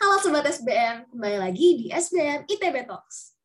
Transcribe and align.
Halo 0.00 0.16
Sobat 0.16 0.48
SBM, 0.48 1.12
kembali 1.12 1.36
lagi 1.36 1.68
di 1.76 1.86
SBM 1.92 2.48
ITB 2.48 2.88
Talks. 2.88 3.36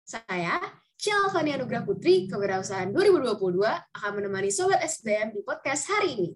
Saya, 0.00 0.64
Cial 0.96 1.28
Fania 1.28 1.60
Nugra 1.60 1.84
Putri, 1.84 2.24
Kewirausahaan 2.24 2.88
2022, 2.88 3.68
akan 3.68 4.12
menemani 4.16 4.48
Sobat 4.48 4.80
SBM 4.80 5.36
di 5.36 5.44
podcast 5.44 5.92
hari 5.92 6.16
ini. 6.16 6.30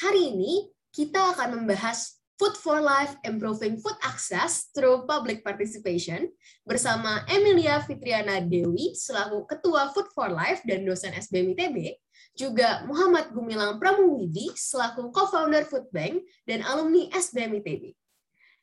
Hari 0.00 0.32
ini, 0.32 0.72
kita 0.96 1.36
akan 1.36 1.60
membahas 1.60 2.21
Food 2.42 2.58
for 2.58 2.82
Life 2.82 3.14
Improving 3.22 3.78
Food 3.78 3.94
Access 4.02 4.74
Through 4.74 5.06
Public 5.06 5.46
Participation 5.46 6.26
bersama 6.66 7.22
Emilia 7.30 7.78
Fitriana 7.86 8.42
Dewi 8.42 8.98
selaku 8.98 9.46
Ketua 9.46 9.94
Food 9.94 10.10
for 10.10 10.26
Life 10.26 10.58
dan 10.66 10.82
dosen 10.82 11.14
SBM 11.14 11.54
ITB, 11.54 12.02
juga 12.34 12.82
Muhammad 12.90 13.30
Gumilang 13.30 13.78
Pramuwidi 13.78 14.50
selaku 14.58 15.14
Co-founder 15.14 15.62
Food 15.70 15.86
Bank 15.94 16.18
dan 16.42 16.66
alumni 16.66 17.06
SBM 17.14 17.62
ITB. 17.62 17.94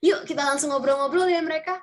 Yuk 0.03 0.27
kita 0.27 0.43
langsung 0.43 0.75
ngobrol-ngobrol 0.75 1.31
ya 1.31 1.39
mereka. 1.39 1.79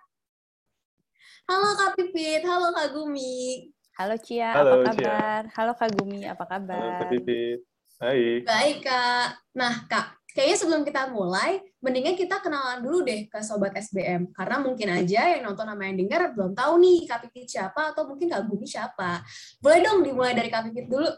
Halo 1.48 1.80
Kak 1.80 1.96
Pipit, 1.96 2.45
halo 2.45 2.76
Kak 2.76 2.92
Gumi. 2.92 3.73
Halo 3.96 4.20
Cia, 4.20 4.52
Halo, 4.52 4.84
apa 4.84 4.92
Cia. 4.92 5.01
kabar? 5.01 5.42
Halo 5.48 5.73
Kak 5.73 5.90
Gumi, 5.96 6.28
apa 6.28 6.45
Halo, 6.45 6.60
kabar? 6.60 7.01
Kak 7.01 7.09
Pipit. 7.09 7.65
Baik. 7.96 8.45
Baik 8.45 8.76
Kak. 8.84 9.40
Nah 9.56 9.88
Kak, 9.88 10.26
kayaknya 10.36 10.56
sebelum 10.60 10.84
kita 10.84 11.08
mulai, 11.08 11.64
mendingan 11.80 12.12
kita 12.12 12.45
kenalan 12.45 12.84
dulu 12.84 13.00
deh 13.08 13.24
ke 13.24 13.40
Sobat 13.40 13.72
SBM. 13.72 14.28
Karena 14.36 14.60
mungkin 14.60 14.92
aja 14.92 15.32
yang 15.32 15.48
nonton 15.48 15.64
sama 15.64 15.88
yang 15.88 15.96
dengar 15.96 16.28
belum 16.36 16.52
tahu 16.52 16.76
nih 16.76 17.09
Kak 17.09 17.24
Pipit 17.24 17.48
siapa 17.48 17.96
atau 17.96 18.04
mungkin 18.04 18.28
Kak 18.28 18.45
Gumi 18.45 18.68
siapa. 18.68 19.24
Boleh 19.64 19.80
dong 19.80 20.04
dimulai 20.04 20.36
dari 20.36 20.52
Kak 20.52 20.68
Pipit 20.68 20.92
dulu. 20.92 21.09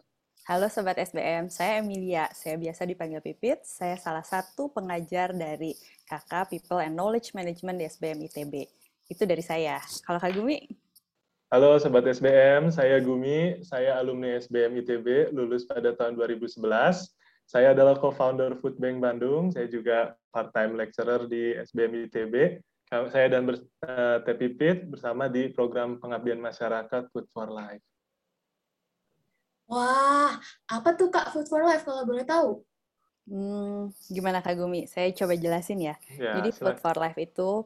Halo 0.47 0.71
Sobat 0.71 0.97
SBM, 0.97 1.51
saya 1.51 1.83
Emilia. 1.83 2.31
Saya 2.31 2.55
biasa 2.55 2.87
dipanggil 2.87 3.19
Pipit. 3.19 3.67
Saya 3.67 3.99
salah 3.99 4.23
satu 4.23 4.71
pengajar 4.71 5.35
dari 5.35 5.75
KK 6.07 6.47
People 6.55 6.81
and 6.81 6.95
Knowledge 6.95 7.35
Management 7.35 7.83
di 7.83 7.85
SBM 7.91 8.23
ITB. 8.31 8.55
Itu 9.11 9.27
dari 9.27 9.43
saya. 9.43 9.83
Kalau 10.07 10.23
Kak 10.23 10.31
Gumi? 10.31 10.63
Halo 11.51 11.75
Sobat 11.83 12.07
SBM, 12.07 12.71
saya 12.71 13.03
Gumi, 13.03 13.67
saya 13.67 13.99
alumni 13.99 14.37
SBM 14.37 14.79
ITB, 14.85 15.35
lulus 15.35 15.67
pada 15.67 15.91
tahun 15.97 16.15
2011. 16.15 17.18
Saya 17.49 17.73
adalah 17.73 17.97
co-founder 17.97 18.61
Food 18.61 18.77
Bank 18.77 19.01
Bandung, 19.01 19.49
saya 19.49 19.65
juga 19.73 20.13
part-time 20.29 20.77
lecturer 20.77 21.25
di 21.25 21.57
SBM 21.57 22.05
ITB. 22.05 22.61
Saya 23.09 23.33
dan 23.33 23.49
ber, 23.49 23.57
uh, 23.89 24.21
Teh 24.21 24.37
Pipit 24.37 24.85
bersama 24.85 25.33
di 25.33 25.49
program 25.57 25.97
pengabdian 25.97 26.45
masyarakat 26.45 27.09
Food 27.09 27.25
for 27.33 27.49
Life. 27.49 27.81
Wah, 29.65 30.37
apa 30.69 30.89
tuh 30.93 31.09
Kak 31.09 31.33
Food 31.33 31.49
for 31.49 31.65
Life 31.65 31.89
kalau 31.89 32.05
boleh 32.05 32.29
tahu? 32.29 32.61
Hmm, 33.29 33.93
gimana 34.13 34.45
Kak 34.45 34.57
Gumi? 34.57 34.85
Saya 34.85 35.09
coba 35.17 35.33
jelasin 35.33 35.81
ya. 35.81 35.97
Ya, 36.21 36.37
Jadi 36.41 36.53
Food 36.53 36.77
for 36.85 37.01
Life 37.01 37.17
itu 37.17 37.65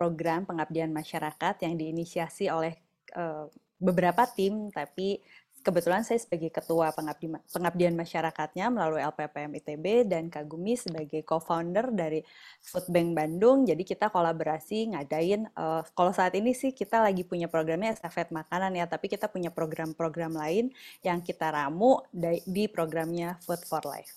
program 0.00 0.48
pengabdian 0.48 0.92
masyarakat 0.96 1.60
yang 1.60 1.76
diinisiasi 1.76 2.48
oleh 2.48 2.72
eh, 3.12 3.44
beberapa 3.80 4.24
tim, 4.28 4.68
tapi 4.72 5.20
kebetulan 5.60 6.00
saya 6.02 6.16
sebagai 6.16 6.48
ketua 6.48 6.92
pengabdi, 6.96 7.28
pengabdian 7.52 7.92
masyarakatnya 7.92 8.72
melalui 8.72 9.04
LPPM 9.04 9.52
ITB 9.60 10.08
dan 10.08 10.32
Kak 10.32 10.48
Gumi 10.48 10.74
sebagai 10.74 11.20
co-founder 11.22 11.92
dari 11.92 12.24
Food 12.64 12.88
Bank 12.88 13.12
Bandung. 13.12 13.68
Jadi 13.68 13.84
kita 13.84 14.08
kolaborasi 14.08 14.96
ngadain, 14.96 15.46
eh, 15.46 15.82
kalau 15.92 16.12
saat 16.16 16.32
ini 16.34 16.56
sih 16.56 16.72
kita 16.72 17.04
lagi 17.04 17.22
punya 17.22 17.46
programnya 17.46 17.92
estafet 17.92 18.32
makanan 18.32 18.72
ya, 18.76 18.88
tapi 18.88 19.12
kita 19.12 19.28
punya 19.28 19.52
program-program 19.52 20.32
lain 20.32 20.72
yang 21.04 21.20
kita 21.20 21.52
ramu 21.52 22.00
di, 22.08 22.40
di 22.48 22.64
programnya 22.66 23.36
Food 23.44 23.62
for 23.68 23.84
Life. 23.84 24.16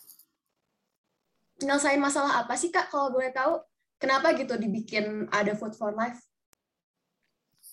Nyelesain 1.62 2.00
masalah 2.00 2.44
apa 2.44 2.56
sih 2.56 2.72
Kak 2.72 2.88
kalau 2.88 3.12
boleh 3.12 3.30
tahu? 3.36 3.60
Kenapa 4.00 4.36
gitu 4.36 4.56
dibikin 4.56 5.28
ada 5.32 5.56
Food 5.56 5.76
for 5.76 5.92
Life? 5.92 6.20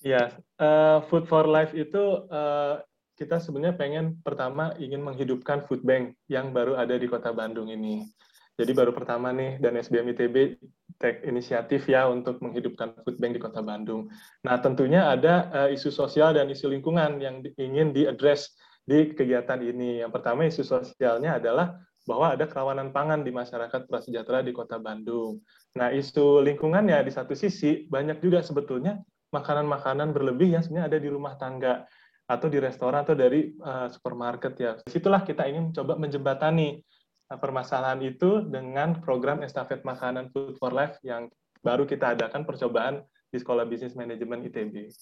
Ya, 0.01 0.33
eh, 0.59 0.99
Food 1.07 1.29
for 1.31 1.45
Life 1.47 1.77
itu 1.77 2.03
eh, 2.31 2.75
kita 3.21 3.37
sebenarnya 3.37 3.77
pengen 3.77 4.17
pertama 4.25 4.73
ingin 4.81 5.05
menghidupkan 5.05 5.69
food 5.69 5.85
bank 5.85 6.17
yang 6.33 6.57
baru 6.57 6.81
ada 6.81 6.97
di 6.97 7.05
Kota 7.05 7.37
Bandung 7.37 7.69
ini. 7.69 8.09
Jadi 8.57 8.73
baru 8.73 8.97
pertama 8.97 9.29
nih 9.29 9.61
dan 9.61 9.77
SBM 9.77 10.17
ITB 10.17 10.57
take 10.97 11.29
inisiatif 11.29 11.85
ya 11.85 12.09
untuk 12.09 12.41
menghidupkan 12.41 12.97
food 13.05 13.21
bank 13.21 13.37
di 13.37 13.41
Kota 13.45 13.61
Bandung. 13.61 14.09
Nah, 14.41 14.57
tentunya 14.65 15.13
ada 15.13 15.53
eh, 15.53 15.77
isu 15.77 15.93
sosial 15.93 16.33
dan 16.33 16.49
isu 16.49 16.73
lingkungan 16.73 17.21
yang 17.21 17.45
di- 17.45 17.53
ingin 17.61 17.93
diadres 17.93 18.57
di 18.89 19.13
kegiatan 19.13 19.61
ini. 19.61 20.01
Yang 20.01 20.17
pertama 20.17 20.49
isu 20.49 20.65
sosialnya 20.65 21.37
adalah 21.37 21.77
bahwa 22.09 22.33
ada 22.33 22.49
kerawanan 22.49 22.89
pangan 22.89 23.21
di 23.21 23.33
masyarakat 23.37 23.85
prasejahtera 23.85 24.41
di 24.41 24.57
Kota 24.57 24.81
Bandung. 24.81 25.45
Nah, 25.77 25.93
isu 25.93 26.41
lingkungan 26.41 26.89
ya 26.89 27.05
di 27.05 27.13
satu 27.13 27.37
sisi 27.37 27.85
banyak 27.85 28.25
juga 28.25 28.41
sebetulnya 28.41 28.97
makanan-makanan 29.31 30.11
berlebih 30.11 30.57
yang 30.57 30.63
sebenarnya 30.65 30.89
ada 30.91 30.99
di 30.99 31.09
rumah 31.09 31.39
tangga 31.39 31.87
atau 32.31 32.47
di 32.47 32.63
restoran 32.63 33.03
atau 33.03 33.19
dari 33.19 33.51
uh, 33.59 33.91
supermarket 33.91 34.55
ya. 34.55 34.79
Di 34.79 34.95
situlah 34.95 35.27
kita 35.27 35.51
ingin 35.51 35.75
coba 35.75 35.99
menjembatani 35.99 36.79
uh, 37.27 37.39
permasalahan 37.43 37.99
itu 38.07 38.47
dengan 38.47 39.03
program 39.03 39.43
estafet 39.43 39.83
makanan 39.83 40.31
Food 40.31 40.55
for 40.63 40.71
Life 40.71 41.03
yang 41.03 41.27
baru 41.59 41.83
kita 41.91 42.15
adakan 42.15 42.47
percobaan 42.47 43.03
di 43.35 43.37
Sekolah 43.43 43.67
Bisnis 43.67 43.99
Manajemen 43.99 44.47
ITB. 44.47 44.95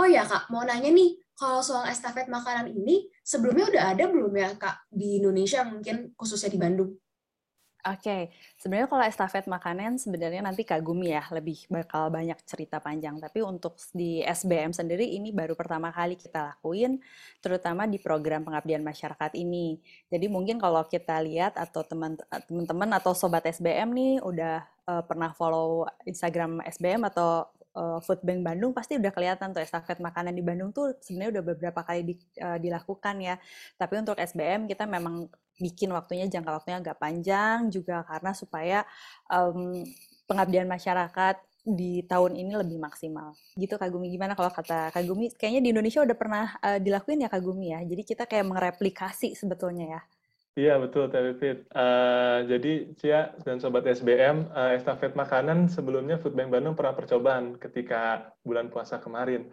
Oh 0.00 0.08
ya 0.08 0.24
Kak, 0.24 0.48
mau 0.48 0.64
nanya 0.64 0.88
nih, 0.88 1.20
kalau 1.36 1.60
soal 1.60 1.84
estafet 1.92 2.24
makanan 2.32 2.72
ini, 2.72 3.12
sebelumnya 3.20 3.68
udah 3.68 3.84
ada 3.92 4.04
belum 4.08 4.32
ya 4.32 4.56
Kak 4.56 4.88
di 4.88 5.20
Indonesia 5.20 5.60
mungkin 5.68 6.16
khususnya 6.16 6.48
di 6.48 6.56
Bandung? 6.56 6.96
Oke, 7.80 8.28
sebenarnya 8.60 8.92
kalau 8.92 9.04
estafet 9.08 9.48
makanan 9.48 9.96
sebenarnya 9.96 10.44
nanti 10.44 10.68
Kak 10.68 10.84
Gumi 10.84 11.16
ya 11.16 11.24
lebih 11.32 11.64
bakal 11.72 12.12
banyak 12.12 12.36
cerita 12.44 12.76
panjang. 12.76 13.16
Tapi 13.16 13.40
untuk 13.40 13.80
di 13.96 14.20
SBM 14.20 14.76
sendiri 14.76 15.08
ini 15.08 15.32
baru 15.32 15.56
pertama 15.56 15.88
kali 15.88 16.12
kita 16.20 16.52
lakuin, 16.52 17.00
terutama 17.40 17.88
di 17.88 17.96
program 17.96 18.44
pengabdian 18.44 18.84
masyarakat 18.84 19.32
ini. 19.32 19.80
Jadi 20.12 20.26
mungkin 20.28 20.60
kalau 20.60 20.84
kita 20.84 21.24
lihat 21.24 21.56
atau 21.56 21.80
teman- 21.80 22.20
teman-teman 22.44 23.00
atau 23.00 23.16
sobat 23.16 23.48
SBM 23.48 23.88
nih 23.96 24.12
udah 24.20 24.60
eh, 24.84 25.02
pernah 25.08 25.32
follow 25.32 25.88
Instagram 26.04 26.60
SBM 26.68 27.08
atau 27.08 27.48
eh, 27.80 27.98
Food 28.04 28.20
Bank 28.28 28.44
Bandung 28.44 28.76
pasti 28.76 29.00
udah 29.00 29.08
kelihatan 29.08 29.56
tuh 29.56 29.64
estafet 29.64 30.04
makanan 30.04 30.36
di 30.36 30.44
Bandung 30.44 30.68
tuh 30.68 31.00
sebenarnya 31.00 31.40
udah 31.40 31.44
beberapa 31.56 31.80
kali 31.80 32.12
di- 32.12 32.20
eh, 32.36 32.58
dilakukan 32.60 33.16
ya. 33.24 33.40
Tapi 33.80 33.94
untuk 34.04 34.20
SBM 34.20 34.68
kita 34.68 34.84
memang 34.84 35.32
bikin 35.60 35.92
waktunya 35.92 36.26
jangka 36.26 36.50
waktunya 36.56 36.80
agak 36.80 36.96
panjang 36.98 37.68
juga 37.68 38.02
karena 38.08 38.32
supaya 38.32 38.78
em, 39.28 39.84
pengabdian 40.24 40.66
masyarakat 40.66 41.36
di 41.60 42.00
tahun 42.08 42.40
ini 42.40 42.56
lebih 42.56 42.80
maksimal. 42.80 43.36
Gitu 43.54 43.76
Kak 43.76 43.92
Gumi 43.92 44.08
gimana 44.08 44.32
kalau 44.32 44.48
kata 44.48 44.88
Kak 44.90 45.04
Gumi 45.04 45.28
kayaknya 45.36 45.60
di 45.60 45.70
Indonesia 45.76 46.00
udah 46.00 46.16
pernah 46.16 46.44
eh, 46.64 46.80
dilakuin 46.80 47.24
ya 47.24 47.28
Kak 47.28 47.42
Gumi 47.44 47.76
ya. 47.76 47.80
Jadi 47.84 48.02
kita 48.02 48.24
kayak 48.24 48.48
mereplikasi 48.48 49.36
sebetulnya 49.36 50.00
ya. 50.00 50.02
Iya 50.58 50.74
betul 50.82 51.06
Teh. 51.12 51.22
Eh, 51.22 52.38
jadi 52.48 52.72
Cia 52.98 53.32
dan 53.46 53.62
Sobat 53.62 53.86
SBM, 53.86 54.50
eh, 54.50 54.72
estafet 54.80 55.14
makanan 55.14 55.70
sebelumnya 55.70 56.18
Food 56.18 56.34
Bank 56.34 56.50
Bandung 56.50 56.74
pernah 56.74 56.96
percobaan 56.96 57.54
ketika 57.60 58.34
bulan 58.42 58.72
puasa 58.72 58.98
kemarin. 58.98 59.46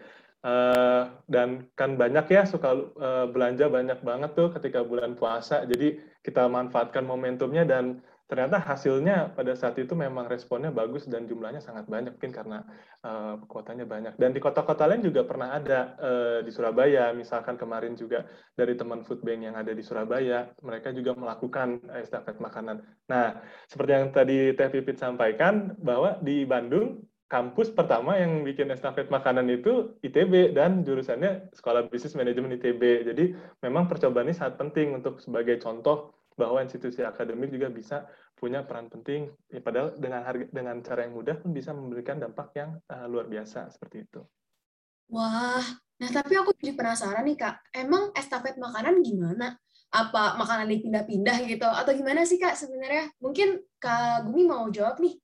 Eh, 0.47 1.03
dan 1.27 1.67
kan 1.75 1.99
banyak 1.99 2.25
ya 2.31 2.47
suka 2.47 2.71
eh, 2.95 3.25
belanja 3.27 3.67
banyak 3.67 3.99
banget 3.99 4.31
tuh 4.31 4.47
ketika 4.55 4.79
bulan 4.79 5.19
puasa. 5.19 5.67
Jadi 5.67 5.99
kita 6.23 6.47
manfaatkan 6.47 7.03
momentumnya 7.03 7.67
dan 7.67 7.99
ternyata 8.27 8.59
hasilnya 8.59 9.31
pada 9.35 9.55
saat 9.55 9.79
itu 9.79 9.95
memang 9.95 10.27
responnya 10.27 10.67
bagus 10.71 11.07
dan 11.07 11.27
jumlahnya 11.27 11.63
sangat 11.63 11.87
banyak 11.91 12.15
mungkin 12.15 12.31
karena 12.31 12.63
eh, 13.03 13.35
kuotanya 13.43 13.83
banyak. 13.83 14.15
Dan 14.15 14.31
di 14.31 14.39
kota-kota 14.39 14.87
lain 14.87 15.03
juga 15.03 15.27
pernah 15.27 15.51
ada 15.51 15.79
eh, 15.99 16.39
di 16.47 16.51
Surabaya, 16.55 17.11
misalkan 17.11 17.59
kemarin 17.59 17.99
juga 17.99 18.23
dari 18.55 18.79
teman 18.79 19.03
food 19.03 19.19
bank 19.27 19.51
yang 19.51 19.55
ada 19.59 19.75
di 19.75 19.83
Surabaya, 19.83 20.47
mereka 20.63 20.95
juga 20.95 21.11
melakukan 21.11 21.83
estafet 21.99 22.39
makanan. 22.39 22.87
Nah, 23.11 23.43
seperti 23.67 23.91
yang 23.91 24.15
tadi 24.15 24.55
Teh 24.55 24.71
Pipit 24.71 24.95
sampaikan, 24.95 25.75
bahwa 25.75 26.23
di 26.23 26.47
Bandung, 26.47 27.03
kampus 27.27 27.75
pertama 27.75 28.15
yang 28.15 28.47
bikin 28.47 28.71
estafet 28.71 29.11
makanan 29.11 29.51
itu 29.51 29.99
ITB 29.99 30.55
dan 30.55 30.81
jurusannya 30.87 31.51
Sekolah 31.51 31.91
Bisnis 31.91 32.15
Manajemen 32.15 32.55
ITB. 32.55 32.81
Jadi 33.03 33.35
memang 33.63 33.91
percobaan 33.91 34.31
ini 34.31 34.35
sangat 34.35 34.55
penting 34.55 34.95
untuk 34.95 35.19
sebagai 35.19 35.59
contoh 35.59 36.15
bahwa 36.39 36.63
institusi 36.63 37.03
akademik 37.03 37.51
juga 37.51 37.67
bisa 37.67 38.07
punya 38.37 38.61
peran 38.61 38.87
penting, 38.87 39.33
ya, 39.49 39.59
padahal 39.59 39.97
dengan 39.97 40.21
harga, 40.21 40.45
dengan 40.53 40.77
cara 40.85 41.09
yang 41.09 41.17
mudah 41.17 41.35
pun 41.41 41.49
bisa 41.49 41.73
memberikan 41.73 42.21
dampak 42.21 42.53
yang 42.53 42.77
uh, 42.93 43.09
luar 43.09 43.25
biasa 43.25 43.73
seperti 43.73 44.05
itu. 44.05 44.21
Wah, 45.09 45.65
nah 45.97 46.09
tapi 46.13 46.37
aku 46.37 46.53
jadi 46.53 46.77
penasaran 46.77 47.25
nih 47.25 47.41
Kak, 47.41 47.73
emang 47.73 48.13
estafet 48.13 48.61
makanan 48.61 49.01
gimana? 49.01 49.57
Apa 49.89 50.37
makanan 50.37 50.69
dipindah-pindah 50.69 51.49
gitu? 51.49 51.65
Atau 51.65 51.97
gimana 51.97 52.29
sih 52.29 52.37
Kak 52.37 52.53
sebenarnya? 52.53 53.09
Mungkin 53.17 53.57
Kak 53.81 54.29
Gumi 54.29 54.45
mau 54.45 54.69
jawab 54.69 55.01
nih. 55.01 55.17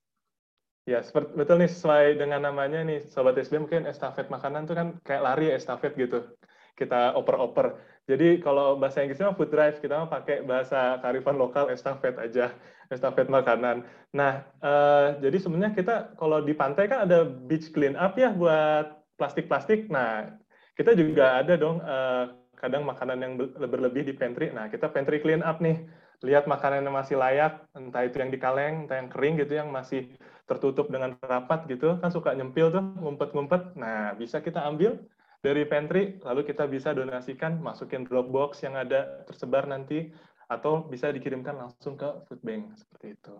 Ya, 0.84 1.00
seperti, 1.00 1.32
betul 1.40 1.64
nih 1.64 1.72
sesuai 1.72 2.20
dengan 2.20 2.44
namanya 2.44 2.84
nih 2.84 3.08
Sobat 3.08 3.40
SB 3.40 3.56
mungkin 3.56 3.88
estafet 3.88 4.28
makanan 4.28 4.68
tuh 4.68 4.76
kan 4.76 4.88
kayak 5.08 5.24
lari 5.24 5.48
ya 5.48 5.56
estafet 5.56 5.96
gitu. 5.96 6.28
kita 6.74 7.14
oper-oper. 7.14 7.78
Jadi 8.10 8.42
kalau 8.42 8.82
bahasa 8.82 9.06
Inggrisnya 9.06 9.38
food 9.38 9.54
drive, 9.54 9.78
kita 9.78 9.94
mau 9.94 10.10
pakai 10.10 10.42
bahasa 10.42 10.98
karifan 11.06 11.38
lokal 11.38 11.70
estafet 11.70 12.18
aja, 12.18 12.50
estafet 12.90 13.30
makanan. 13.30 13.86
Nah, 14.10 14.42
uh, 14.58 15.14
jadi 15.22 15.38
sebenarnya 15.38 15.78
kita 15.78 16.18
kalau 16.18 16.42
di 16.42 16.58
pantai 16.58 16.90
kan 16.90 17.06
ada 17.06 17.30
beach 17.30 17.70
clean 17.78 17.94
up 17.94 18.18
ya 18.18 18.34
buat 18.34 19.06
plastik-plastik. 19.22 19.86
Nah, 19.94 20.34
kita 20.74 20.98
juga 20.98 21.46
ada 21.46 21.54
dong 21.54 21.78
uh, 21.86 22.34
kadang 22.58 22.90
makanan 22.90 23.22
yang 23.22 23.34
berlebih 23.70 24.10
di 24.10 24.18
pantry. 24.18 24.50
Nah, 24.50 24.66
kita 24.66 24.90
pantry 24.90 25.22
clean 25.22 25.46
up 25.46 25.62
nih. 25.62 25.78
Lihat 26.26 26.50
makanan 26.50 26.88
yang 26.88 26.96
masih 26.96 27.22
layak, 27.22 27.70
entah 27.78 28.02
itu 28.02 28.18
yang 28.18 28.34
di 28.34 28.40
kaleng, 28.42 28.90
entah 28.90 28.98
yang 28.98 29.12
kering 29.14 29.36
gitu, 29.44 29.60
yang 29.60 29.70
masih 29.70 30.10
tertutup 30.44 30.92
dengan 30.92 31.16
rapat 31.24 31.66
gitu, 31.72 32.00
kan 32.04 32.12
suka 32.12 32.36
nyempil 32.36 32.68
tuh, 32.72 32.84
ngumpet-ngumpet. 33.00 33.80
Nah, 33.80 34.12
bisa 34.20 34.44
kita 34.44 34.64
ambil, 34.68 35.00
dari 35.44 35.68
pantry, 35.68 36.24
lalu 36.24 36.48
kita 36.48 36.68
bisa 36.68 36.96
donasikan, 36.96 37.60
masukin 37.60 38.08
Dropbox 38.08 38.64
yang 38.64 38.80
ada 38.80 39.28
tersebar 39.28 39.68
nanti, 39.68 40.12
atau 40.48 40.88
bisa 40.88 41.12
dikirimkan 41.12 41.56
langsung 41.56 42.00
ke 42.00 42.08
food 42.28 42.40
bank, 42.44 42.76
seperti 42.80 43.20
itu. 43.20 43.36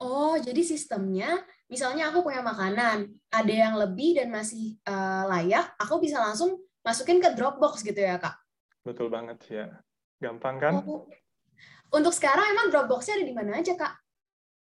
Oh, 0.00 0.36
jadi 0.36 0.60
sistemnya, 0.60 1.40
misalnya 1.72 2.12
aku 2.12 2.20
punya 2.20 2.44
makanan, 2.44 3.08
ada 3.32 3.54
yang 3.54 3.80
lebih 3.80 4.20
dan 4.20 4.28
masih 4.28 4.76
uh, 4.84 5.24
layak, 5.32 5.72
aku 5.80 6.00
bisa 6.04 6.20
langsung 6.20 6.60
masukin 6.84 7.16
ke 7.16 7.32
Dropbox 7.32 7.80
gitu 7.80 8.04
ya, 8.04 8.20
Kak? 8.20 8.36
Betul 8.84 9.08
banget, 9.08 9.40
ya. 9.48 9.66
Gampang 10.20 10.60
kan? 10.60 10.84
Oh. 10.84 11.08
Untuk 11.88 12.12
sekarang 12.12 12.44
emang 12.52 12.68
Dropbox-nya 12.68 13.20
ada 13.20 13.24
di 13.24 13.32
mana 13.32 13.56
aja, 13.56 13.72
Kak? 13.72 14.03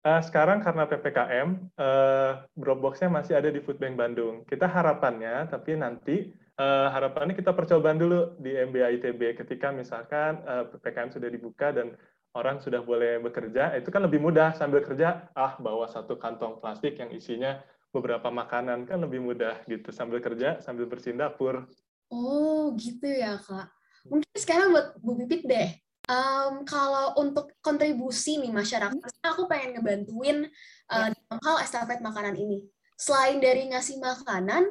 Uh, 0.02 0.18
sekarang 0.18 0.58
karena 0.66 0.82
PPKM, 0.90 1.48
uh, 1.78 1.82
eh, 1.86 2.32
Dropbox-nya 2.58 3.06
masih 3.06 3.38
ada 3.38 3.46
di 3.54 3.62
Food 3.62 3.78
Bank 3.78 3.94
Bandung. 3.94 4.42
Kita 4.50 4.66
harapannya, 4.66 5.46
tapi 5.46 5.78
nanti 5.78 6.26
uh, 6.58 6.90
harapannya 6.90 7.38
kita 7.38 7.54
percobaan 7.54 8.02
dulu 8.02 8.34
di 8.42 8.50
MBA 8.50 8.98
ITB 8.98 9.38
ketika 9.38 9.70
misalkan 9.70 10.42
uh, 10.42 10.66
PPKM 10.74 11.14
sudah 11.14 11.30
dibuka 11.30 11.70
dan 11.70 11.94
orang 12.34 12.58
sudah 12.58 12.82
boleh 12.82 13.22
bekerja, 13.22 13.78
itu 13.78 13.94
kan 13.94 14.02
lebih 14.02 14.18
mudah 14.18 14.50
sambil 14.58 14.82
kerja, 14.82 15.30
ah 15.38 15.54
bawa 15.62 15.86
satu 15.86 16.18
kantong 16.18 16.58
plastik 16.58 16.98
yang 16.98 17.14
isinya 17.14 17.62
beberapa 17.94 18.26
makanan 18.26 18.90
kan 18.90 18.98
lebih 18.98 19.22
mudah 19.22 19.62
gitu 19.70 19.94
sambil 19.94 20.18
kerja 20.18 20.58
sambil 20.66 20.90
bersihin 20.90 21.22
dapur. 21.22 21.70
Oh 22.10 22.74
gitu 22.74 23.06
ya 23.06 23.38
kak. 23.38 23.70
Mungkin 24.10 24.34
sekarang 24.34 24.74
buat 24.74 24.98
Bu 24.98 25.14
Pipit 25.14 25.46
deh, 25.46 25.78
Um, 26.12 26.68
kalau 26.68 27.16
untuk 27.16 27.56
kontribusi 27.64 28.36
nih 28.36 28.52
masyarakat, 28.52 29.00
aku 29.24 29.48
pengen 29.48 29.80
ngebantuin 29.80 30.44
uh, 30.92 31.08
dalam 31.08 31.38
hal 31.40 31.56
estafet 31.64 32.04
makanan 32.04 32.36
ini. 32.36 32.68
Selain 33.00 33.40
dari 33.40 33.72
ngasih 33.72 33.96
makanan, 33.96 34.68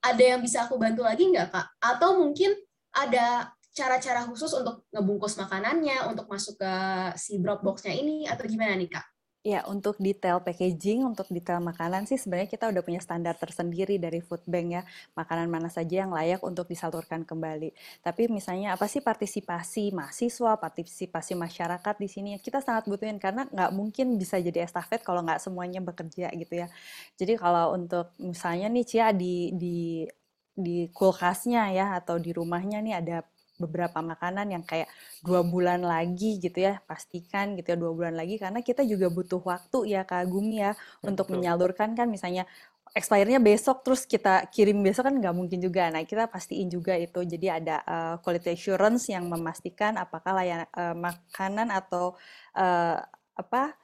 ada 0.00 0.22
yang 0.24 0.40
bisa 0.40 0.64
aku 0.64 0.80
bantu 0.80 1.04
lagi 1.04 1.28
nggak 1.28 1.52
kak? 1.52 1.68
Atau 1.84 2.16
mungkin 2.16 2.56
ada 2.96 3.52
cara-cara 3.76 4.24
khusus 4.24 4.56
untuk 4.56 4.88
ngebungkus 4.88 5.36
makanannya, 5.36 6.08
untuk 6.08 6.24
masuk 6.32 6.56
ke 6.56 6.72
si 7.20 7.36
Dropbox-nya 7.36 7.92
ini, 7.92 8.24
atau 8.24 8.48
gimana 8.48 8.72
nih 8.80 8.88
kak? 8.88 9.04
Ya, 9.40 9.64
untuk 9.64 9.96
detail 9.96 10.44
packaging, 10.44 11.00
untuk 11.00 11.24
detail 11.32 11.64
makanan 11.64 12.04
sih 12.04 12.20
sebenarnya 12.20 12.44
kita 12.52 12.68
udah 12.68 12.84
punya 12.84 13.00
standar 13.00 13.32
tersendiri 13.40 13.96
dari 13.96 14.20
food 14.20 14.44
bank 14.44 14.68
ya, 14.68 14.82
makanan 15.16 15.48
mana 15.48 15.72
saja 15.72 16.04
yang 16.04 16.12
layak 16.12 16.44
untuk 16.44 16.68
disalurkan 16.68 17.24
kembali. 17.24 17.72
Tapi 18.04 18.28
misalnya 18.28 18.76
apa 18.76 18.84
sih 18.84 19.00
partisipasi 19.00 19.96
mahasiswa, 19.96 20.60
partisipasi 20.60 21.32
masyarakat 21.40 21.94
di 21.96 22.08
sini, 22.12 22.30
kita 22.36 22.60
sangat 22.60 22.84
butuhin 22.84 23.16
karena 23.16 23.48
nggak 23.48 23.72
mungkin 23.72 24.20
bisa 24.20 24.36
jadi 24.36 24.68
estafet 24.68 25.00
kalau 25.00 25.24
nggak 25.24 25.40
semuanya 25.40 25.80
bekerja 25.80 26.28
gitu 26.36 26.60
ya. 26.60 26.68
Jadi 27.16 27.32
kalau 27.40 27.72
untuk 27.80 28.12
misalnya 28.20 28.68
nih 28.68 28.84
Cia 28.84 29.08
di 29.16 29.56
di 29.56 30.04
di 30.52 30.84
kulkasnya 30.92 31.72
ya 31.72 31.86
atau 31.96 32.20
di 32.20 32.30
rumahnya 32.36 32.84
nih 32.84 32.94
ada 33.00 33.16
beberapa 33.60 34.00
makanan 34.00 34.48
yang 34.48 34.64
kayak 34.64 34.88
dua 35.20 35.44
bulan 35.44 35.84
lagi 35.84 36.40
gitu 36.40 36.56
ya 36.56 36.80
pastikan 36.88 37.52
gitu 37.60 37.76
ya 37.76 37.78
dua 37.78 37.92
bulan 37.92 38.16
lagi 38.16 38.40
karena 38.40 38.64
kita 38.64 38.80
juga 38.88 39.12
butuh 39.12 39.44
waktu 39.44 39.92
ya 39.92 40.02
kagum 40.08 40.48
ya, 40.48 40.72
ya 40.72 40.80
untuk 41.04 41.28
betul. 41.28 41.36
menyalurkan 41.38 41.92
kan 41.92 42.08
misalnya 42.08 42.48
expirednya 42.90 43.38
besok 43.38 43.86
terus 43.86 44.02
kita 44.02 44.50
kirim 44.50 44.82
besok 44.82 45.06
kan 45.06 45.14
nggak 45.14 45.34
mungkin 45.36 45.62
juga 45.62 45.92
nah 45.94 46.02
kita 46.02 46.26
pastiin 46.26 46.66
juga 46.66 46.98
itu 46.98 47.22
jadi 47.22 47.62
ada 47.62 47.76
uh, 47.86 48.14
quality 48.18 48.50
assurance 48.50 49.06
yang 49.12 49.30
memastikan 49.30 49.94
apakah 49.94 50.34
layan 50.34 50.66
uh, 50.74 50.96
makanan 50.96 51.70
atau 51.70 52.18
uh, 52.58 52.98
apa 53.38 53.78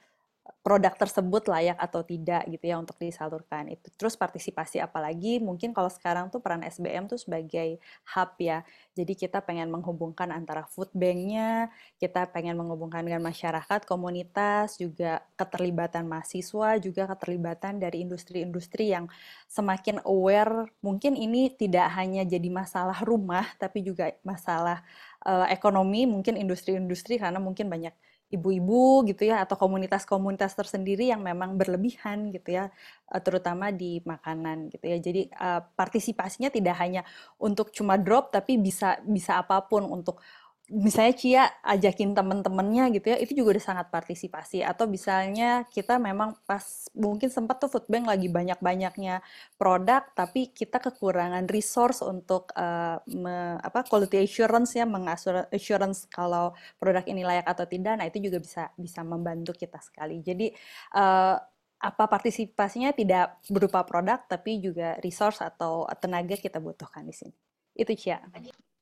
produk 0.67 0.91
tersebut 0.99 1.47
layak 1.47 1.79
atau 1.79 2.03
tidak 2.03 2.43
gitu 2.51 2.67
ya 2.67 2.75
untuk 2.75 2.99
disalurkan 2.99 3.71
itu. 3.71 3.87
Terus 3.95 4.19
partisipasi 4.19 4.83
apalagi 4.83 5.39
mungkin 5.39 5.71
kalau 5.71 5.87
sekarang 5.87 6.27
tuh 6.27 6.43
peran 6.43 6.59
SBM 6.59 7.07
tuh 7.07 7.15
sebagai 7.15 7.79
hub 8.11 8.35
ya. 8.35 8.67
Jadi 8.91 9.15
kita 9.15 9.39
pengen 9.47 9.71
menghubungkan 9.71 10.27
antara 10.27 10.67
food 10.67 10.91
banknya 10.91 11.71
kita 12.03 12.27
pengen 12.35 12.59
menghubungkan 12.59 12.99
dengan 13.07 13.23
masyarakat 13.23 13.87
komunitas 13.87 14.75
juga 14.75 15.23
keterlibatan 15.39 16.03
mahasiswa 16.03 16.75
juga 16.83 17.07
keterlibatan 17.15 17.79
dari 17.79 18.03
industri-industri 18.03 18.91
yang 18.91 19.07
semakin 19.47 20.03
aware. 20.03 20.67
Mungkin 20.83 21.15
ini 21.15 21.47
tidak 21.55 21.95
hanya 21.95 22.27
jadi 22.27 22.51
masalah 22.51 22.99
rumah 23.07 23.47
tapi 23.55 23.87
juga 23.87 24.11
masalah 24.27 24.83
uh, 25.23 25.47
ekonomi 25.47 26.03
mungkin 26.03 26.35
industri-industri 26.35 27.15
karena 27.23 27.39
mungkin 27.39 27.71
banyak 27.71 27.95
ibu-ibu 28.27 29.07
gitu 29.07 29.23
ya 29.23 29.43
atau 29.47 29.55
komunitas-komunitas 29.55 30.51
tersendiri 30.51 31.07
yang 31.07 31.23
memang 31.23 31.55
berlebihan 31.55 32.27
gitu 32.35 32.59
ya 32.59 32.67
eh, 33.11 33.21
terutama 33.23 33.71
di 33.71 34.03
makanan 34.03 34.67
gitu 34.73 34.85
ya. 34.87 34.97
Jadi 34.99 35.21
uh, 35.31 35.63
partisipasinya 35.75 36.51
tidak 36.51 36.75
hanya 36.83 37.01
untuk 37.39 37.71
cuma 37.71 37.95
drop 37.95 38.35
tapi 38.35 38.59
bisa 38.59 38.99
bisa 39.07 39.39
apa 39.39 39.63
pun 39.63 39.87
untuk 39.87 40.19
misalnya 40.67 41.15
Cia 41.15 41.43
ajakin 41.63 42.11
temen-temennya 42.11 42.91
gitu 42.91 43.07
ya, 43.15 43.17
itu 43.23 43.31
juga 43.39 43.55
udah 43.55 43.63
sangat 43.63 43.87
partisipasi. 43.87 44.63
Atau 44.67 44.85
misalnya 44.91 45.63
kita 45.71 45.95
memang 45.95 46.35
pas 46.43 46.91
mungkin 46.91 47.31
sempat 47.31 47.63
tuh 47.63 47.71
food 47.71 47.87
bank 47.87 48.11
lagi 48.11 48.27
banyak-banyaknya 48.27 49.23
produk, 49.55 50.03
tapi 50.11 50.51
kita 50.51 50.83
kekurangan 50.83 51.47
resource 51.47 52.03
untuk 52.03 52.51
uh, 52.59 52.99
me, 53.07 53.55
apa 53.63 53.87
quality 53.87 54.19
assurance 54.19 54.75
ya, 54.75 54.83
mengassurance 54.83 56.03
kalau 56.11 56.51
produk 56.75 57.03
ini 57.07 57.23
layak 57.23 57.47
atau 57.47 57.63
tidak. 57.63 57.95
Nah 57.95 58.05
itu 58.11 58.19
juga 58.19 58.43
bisa 58.43 58.63
bisa 58.75 59.01
membantu 59.07 59.55
kita 59.55 59.79
sekali. 59.79 60.19
Jadi 60.19 60.51
uh, 60.99 61.39
apa 61.77 62.03
partisipasinya 62.09 62.91
tidak 62.91 63.39
berupa 63.47 63.85
produk, 63.87 64.19
tapi 64.25 64.59
juga 64.59 64.97
resource 64.99 65.39
atau 65.45 65.87
tenaga 66.01 66.35
kita 66.35 66.59
butuhkan 66.59 67.05
di 67.07 67.15
sini. 67.15 67.35
Itu 67.77 67.93
Cia. 67.95 68.19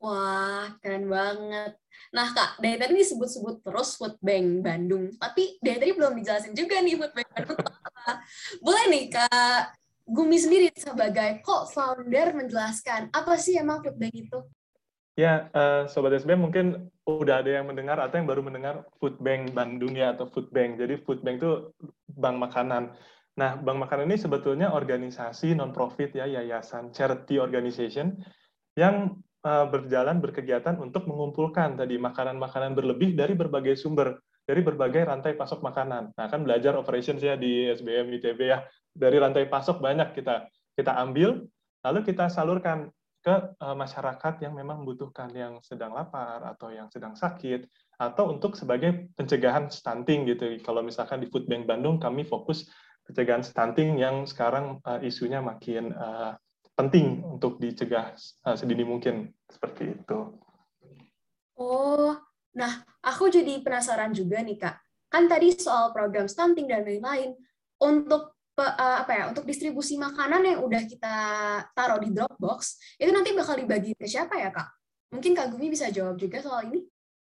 Wah, 0.06 0.70
keren 0.86 1.10
banget. 1.10 1.74
Nah, 2.14 2.30
Kak, 2.30 2.62
dari 2.62 2.78
tadi 2.78 2.94
disebut-sebut 3.02 3.66
terus 3.66 3.98
Food 3.98 4.22
Bank 4.22 4.62
Bandung, 4.62 5.10
tapi 5.18 5.58
dari 5.58 5.82
tadi 5.82 5.92
belum 5.98 6.14
dijelasin 6.22 6.54
juga 6.54 6.78
nih 6.78 6.94
Food 6.94 7.14
Bank 7.18 7.30
Bandung 7.34 7.58
apa. 7.58 8.22
Boleh 8.62 8.86
nih, 8.94 9.06
Kak 9.10 9.74
Gumi 10.06 10.38
sendiri 10.38 10.70
sebagai 10.78 11.42
co-founder 11.42 12.38
menjelaskan 12.38 13.10
apa 13.10 13.34
sih 13.42 13.58
emang 13.58 13.82
Food 13.82 13.98
Bank 13.98 14.14
itu? 14.14 14.46
Ya, 15.18 15.50
uh, 15.58 15.90
Sobat 15.90 16.14
SBM 16.14 16.46
mungkin 16.46 16.86
udah 17.10 17.42
ada 17.42 17.50
yang 17.58 17.66
mendengar 17.66 17.98
atau 17.98 18.22
yang 18.22 18.30
baru 18.30 18.46
mendengar 18.46 18.86
Food 19.02 19.18
Bank 19.18 19.58
Bandung 19.58 19.98
ya 19.98 20.14
atau 20.14 20.30
Food 20.30 20.54
Bank. 20.54 20.78
Jadi 20.78 21.02
Food 21.02 21.26
Bank 21.26 21.42
itu 21.42 21.74
bank 22.14 22.38
makanan. 22.38 22.94
Nah, 23.42 23.58
bank 23.58 23.90
makanan 23.90 24.06
ini 24.06 24.22
sebetulnya 24.22 24.70
organisasi 24.70 25.58
non-profit 25.58 26.14
ya, 26.14 26.30
yayasan, 26.30 26.94
charity 26.94 27.42
organization 27.42 28.22
yang 28.78 29.25
berjalan 29.46 30.18
berkegiatan 30.18 30.74
untuk 30.82 31.06
mengumpulkan 31.06 31.78
tadi 31.78 32.02
makanan-makanan 32.02 32.74
berlebih 32.74 33.14
dari 33.14 33.38
berbagai 33.38 33.78
sumber, 33.78 34.18
dari 34.42 34.66
berbagai 34.66 35.06
rantai 35.06 35.38
pasok 35.38 35.62
makanan. 35.62 36.18
Nah, 36.18 36.28
kan 36.34 36.42
belajar 36.42 36.74
operations 36.74 37.22
ya 37.22 37.38
di 37.38 37.70
SBM 37.70 38.10
ITB 38.18 38.42
ya. 38.42 38.66
Dari 38.90 39.22
rantai 39.22 39.46
pasok 39.46 39.86
banyak 39.86 40.18
kita 40.18 40.50
kita 40.74 40.98
ambil, 40.98 41.46
lalu 41.86 42.00
kita 42.02 42.26
salurkan 42.28 42.90
ke 43.26 43.36
uh, 43.58 43.74
masyarakat 43.74 44.42
yang 44.46 44.54
memang 44.54 44.86
membutuhkan, 44.86 45.34
yang 45.34 45.58
sedang 45.62 45.94
lapar 45.98 46.46
atau 46.46 46.70
yang 46.70 46.90
sedang 46.94 47.18
sakit, 47.18 47.66
atau 47.98 48.30
untuk 48.30 48.54
sebagai 48.54 49.10
pencegahan 49.18 49.70
stunting 49.70 50.30
gitu. 50.30 50.58
Kalau 50.62 50.86
misalkan 50.86 51.22
di 51.22 51.28
Food 51.30 51.50
Bank 51.50 51.66
Bandung 51.66 51.98
kami 51.98 52.22
fokus 52.26 52.70
pencegahan 53.06 53.42
stunting 53.42 53.98
yang 53.98 54.26
sekarang 54.30 54.78
uh, 54.86 55.02
isunya 55.02 55.42
makin 55.42 55.94
penting 56.76 57.24
untuk 57.24 57.58
dicegah 57.58 58.14
uh, 58.44 58.56
sedini 58.56 58.84
mungkin 58.84 59.32
seperti 59.48 59.96
itu. 59.96 60.20
Oh, 61.56 62.20
nah 62.52 62.84
aku 63.00 63.32
jadi 63.32 63.64
penasaran 63.64 64.12
juga 64.12 64.44
nih 64.44 64.60
kak. 64.60 64.76
Kan 65.08 65.32
tadi 65.32 65.56
soal 65.56 65.96
program 65.96 66.28
stunting 66.28 66.68
dan 66.68 66.84
lain-lain. 66.84 67.32
Untuk 67.80 68.36
uh, 68.60 68.98
apa 69.04 69.12
ya? 69.16 69.24
Untuk 69.32 69.48
distribusi 69.48 69.96
makanan 69.96 70.44
yang 70.44 70.60
udah 70.64 70.84
kita 70.84 71.16
taruh 71.72 72.00
di 72.04 72.12
Dropbox 72.12 72.80
itu 73.00 73.12
nanti 73.16 73.32
bakal 73.32 73.56
dibagi 73.56 73.96
ke 73.96 74.04
siapa 74.04 74.36
ya 74.36 74.52
kak? 74.52 74.68
Mungkin 75.16 75.32
kak 75.32 75.56
Gumi 75.56 75.72
bisa 75.72 75.88
jawab 75.88 76.20
juga 76.20 76.44
soal 76.44 76.76
ini. 76.76 76.84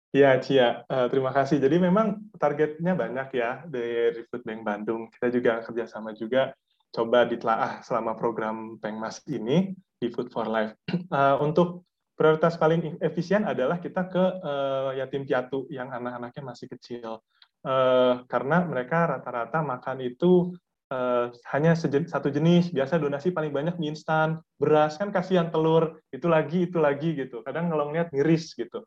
Ya, 0.09 0.41
Cia, 0.41 0.89
uh, 0.89 1.07
terima 1.13 1.31
kasih. 1.37 1.61
Jadi 1.61 1.77
memang 1.79 2.33
targetnya 2.41 2.97
banyak 2.97 3.29
ya 3.39 3.63
dari 3.69 4.25
Food 4.27 4.41
Bank 4.41 4.65
Bandung. 4.65 5.07
Kita 5.13 5.29
juga 5.29 5.61
kerjasama 5.63 6.17
juga 6.17 6.57
coba 6.93 7.29
ditelaah 7.29 7.85
selama 7.85 8.17
program 8.17 8.81
Pengmas 8.81 9.21
ini 9.29 9.77
di 9.99 10.09
Food 10.09 10.33
for 10.33 10.49
Life. 10.49 10.75
Uh, 11.11 11.37
untuk 11.47 11.89
prioritas 12.19 12.59
paling 12.59 12.99
efisien 12.99 13.47
adalah 13.47 13.79
kita 13.79 14.11
ke 14.11 14.25
uh, 14.43 14.91
yatim 14.99 15.23
piatu 15.23 15.71
yang 15.71 15.95
anak-anaknya 15.95 16.43
masih 16.43 16.67
kecil. 16.67 17.23
Uh, 17.63 18.23
karena 18.31 18.63
mereka 18.67 19.19
rata-rata 19.19 19.63
makan 19.63 19.99
itu 20.03 20.55
uh, 20.91 21.31
hanya 21.55 21.79
satu 21.79 22.29
jenis. 22.33 22.75
Biasa 22.75 22.99
donasi 22.99 23.31
paling 23.31 23.55
banyak 23.55 23.79
mie 23.79 23.95
instan, 23.95 24.43
beras 24.59 24.99
kan 24.99 25.15
kasihan 25.15 25.53
telur, 25.53 26.03
itu 26.11 26.27
lagi 26.27 26.67
itu 26.67 26.79
lagi 26.83 27.15
gitu. 27.15 27.47
Kadang 27.47 27.71
kalau 27.71 27.91
ngeliat 27.91 28.11
miris 28.11 28.55
gitu. 28.59 28.83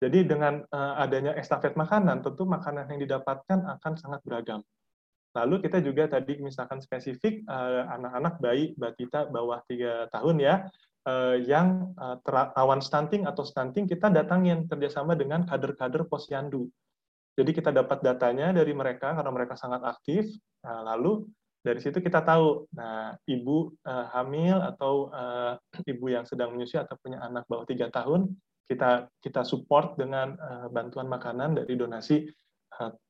Jadi 0.00 0.24
dengan 0.24 0.64
uh, 0.72 0.96
adanya 0.96 1.36
estafet 1.36 1.76
makanan, 1.76 2.24
tentu 2.24 2.48
makanan 2.48 2.88
yang 2.88 3.00
didapatkan 3.04 3.60
akan 3.76 3.92
sangat 4.00 4.24
beragam. 4.24 4.64
Lalu 5.30 5.62
kita 5.62 5.78
juga 5.78 6.10
tadi 6.10 6.42
misalkan 6.42 6.82
spesifik 6.82 7.46
anak-anak 7.94 8.34
uh, 8.36 8.40
bayi 8.42 8.74
batita 8.74 9.30
bawah 9.30 9.62
tiga 9.70 10.10
tahun 10.10 10.42
ya, 10.42 10.54
uh, 11.06 11.36
yang 11.38 11.94
uh, 11.94 12.18
rawan 12.26 12.82
stunting 12.82 13.24
atau 13.24 13.46
stunting 13.46 13.86
kita 13.86 14.10
datangin 14.10 14.66
kerjasama 14.66 15.14
dengan 15.14 15.46
kader-kader 15.46 16.04
posyandu. 16.10 16.66
Jadi 17.38 17.50
kita 17.54 17.70
dapat 17.70 18.02
datanya 18.02 18.50
dari 18.50 18.74
mereka 18.74 19.14
karena 19.14 19.30
mereka 19.30 19.54
sangat 19.54 19.86
aktif. 19.86 20.28
Nah, 20.66 20.82
lalu 20.92 21.24
dari 21.60 21.78
situ 21.78 22.00
kita 22.00 22.24
tahu, 22.24 22.66
nah 22.72 23.14
ibu 23.28 23.70
uh, 23.84 24.06
hamil 24.16 24.58
atau 24.64 25.12
uh, 25.12 25.54
ibu 25.84 26.08
yang 26.08 26.24
sedang 26.24 26.56
menyusui 26.56 26.80
atau 26.80 26.96
punya 26.98 27.20
anak 27.20 27.44
bawah 27.46 27.68
tiga 27.68 27.92
tahun, 27.92 28.32
kita 28.66 29.08
kita 29.20 29.44
support 29.44 29.94
dengan 30.00 30.36
uh, 30.40 30.66
bantuan 30.72 31.06
makanan 31.06 31.60
dari 31.60 31.76
donasi 31.76 32.26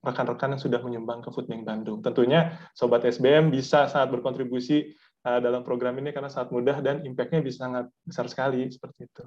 rekan-rekan 0.02 0.56
yang 0.56 0.62
sudah 0.62 0.80
menyumbang 0.82 1.22
ke 1.22 1.30
Food 1.30 1.46
Bank 1.46 1.62
Bandung. 1.62 2.02
Tentunya 2.02 2.58
Sobat 2.74 3.04
SBM 3.06 3.52
bisa 3.52 3.86
sangat 3.86 4.10
berkontribusi 4.10 4.90
uh, 5.26 5.38
dalam 5.38 5.62
program 5.62 5.94
ini 6.00 6.10
karena 6.10 6.32
sangat 6.32 6.50
mudah 6.50 6.78
dan 6.80 7.04
impact-nya 7.04 7.44
bisa 7.44 7.68
sangat 7.68 7.86
besar 8.02 8.26
sekali 8.26 8.66
seperti 8.66 9.06
itu. 9.06 9.24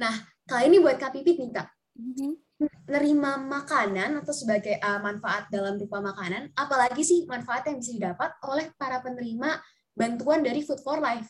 Nah, 0.00 0.14
kali 0.48 0.72
ini 0.72 0.78
buat 0.80 0.96
Kak 0.96 1.12
Pipit 1.12 1.36
nih 1.36 1.52
Kak, 1.52 1.68
mm-hmm. 2.00 2.32
nerima 2.88 3.36
makanan 3.36 4.24
atau 4.24 4.32
sebagai 4.32 4.80
uh, 4.80 5.00
manfaat 5.04 5.52
dalam 5.52 5.76
rupa 5.76 6.00
makanan, 6.00 6.56
apalagi 6.56 7.04
sih 7.04 7.28
manfaat 7.28 7.68
yang 7.68 7.78
bisa 7.78 7.92
didapat 7.92 8.32
oleh 8.48 8.72
para 8.80 9.04
penerima 9.04 9.60
bantuan 9.92 10.40
dari 10.40 10.64
Food 10.64 10.80
for 10.80 10.98
Life? 11.04 11.28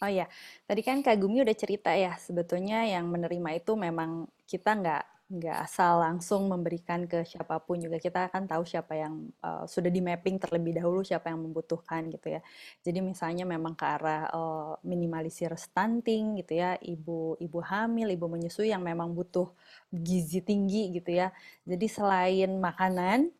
Oh 0.00 0.08
ya, 0.08 0.28
tadi 0.64 0.80
kan 0.80 1.00
Kak 1.04 1.16
Gumi 1.20 1.44
udah 1.44 1.56
cerita 1.56 1.92
ya, 1.92 2.16
sebetulnya 2.16 2.84
yang 2.88 3.08
menerima 3.08 3.60
itu 3.60 3.72
memang 3.76 4.28
kita 4.48 4.76
nggak 4.76 5.04
nggak 5.30 5.58
asal 5.62 6.02
langsung 6.02 6.50
memberikan 6.50 7.06
ke 7.06 7.22
siapa 7.22 7.62
pun 7.62 7.78
juga. 7.78 8.02
Kita 8.02 8.26
akan 8.26 8.50
tahu 8.50 8.66
siapa 8.66 8.98
yang 8.98 9.30
uh, 9.46 9.62
sudah 9.62 9.86
di 9.86 10.02
mapping 10.02 10.42
terlebih 10.42 10.82
dahulu 10.82 11.06
siapa 11.06 11.30
yang 11.30 11.38
membutuhkan 11.46 12.10
gitu 12.10 12.34
ya. 12.34 12.42
Jadi 12.82 12.98
misalnya 12.98 13.46
memang 13.46 13.78
ke 13.78 13.86
arah 13.86 14.26
uh, 14.34 14.74
minimalisir 14.82 15.54
stunting 15.54 16.42
gitu 16.42 16.58
ya 16.58 16.74
ibu 16.82 17.38
ibu 17.38 17.58
hamil 17.62 18.10
ibu 18.10 18.26
menyusui 18.26 18.74
yang 18.74 18.82
memang 18.82 19.14
butuh 19.14 19.54
gizi 19.94 20.42
tinggi 20.42 20.98
gitu 20.98 21.14
ya. 21.14 21.30
Jadi 21.62 21.86
selain 21.86 22.50
makanan 22.58 23.30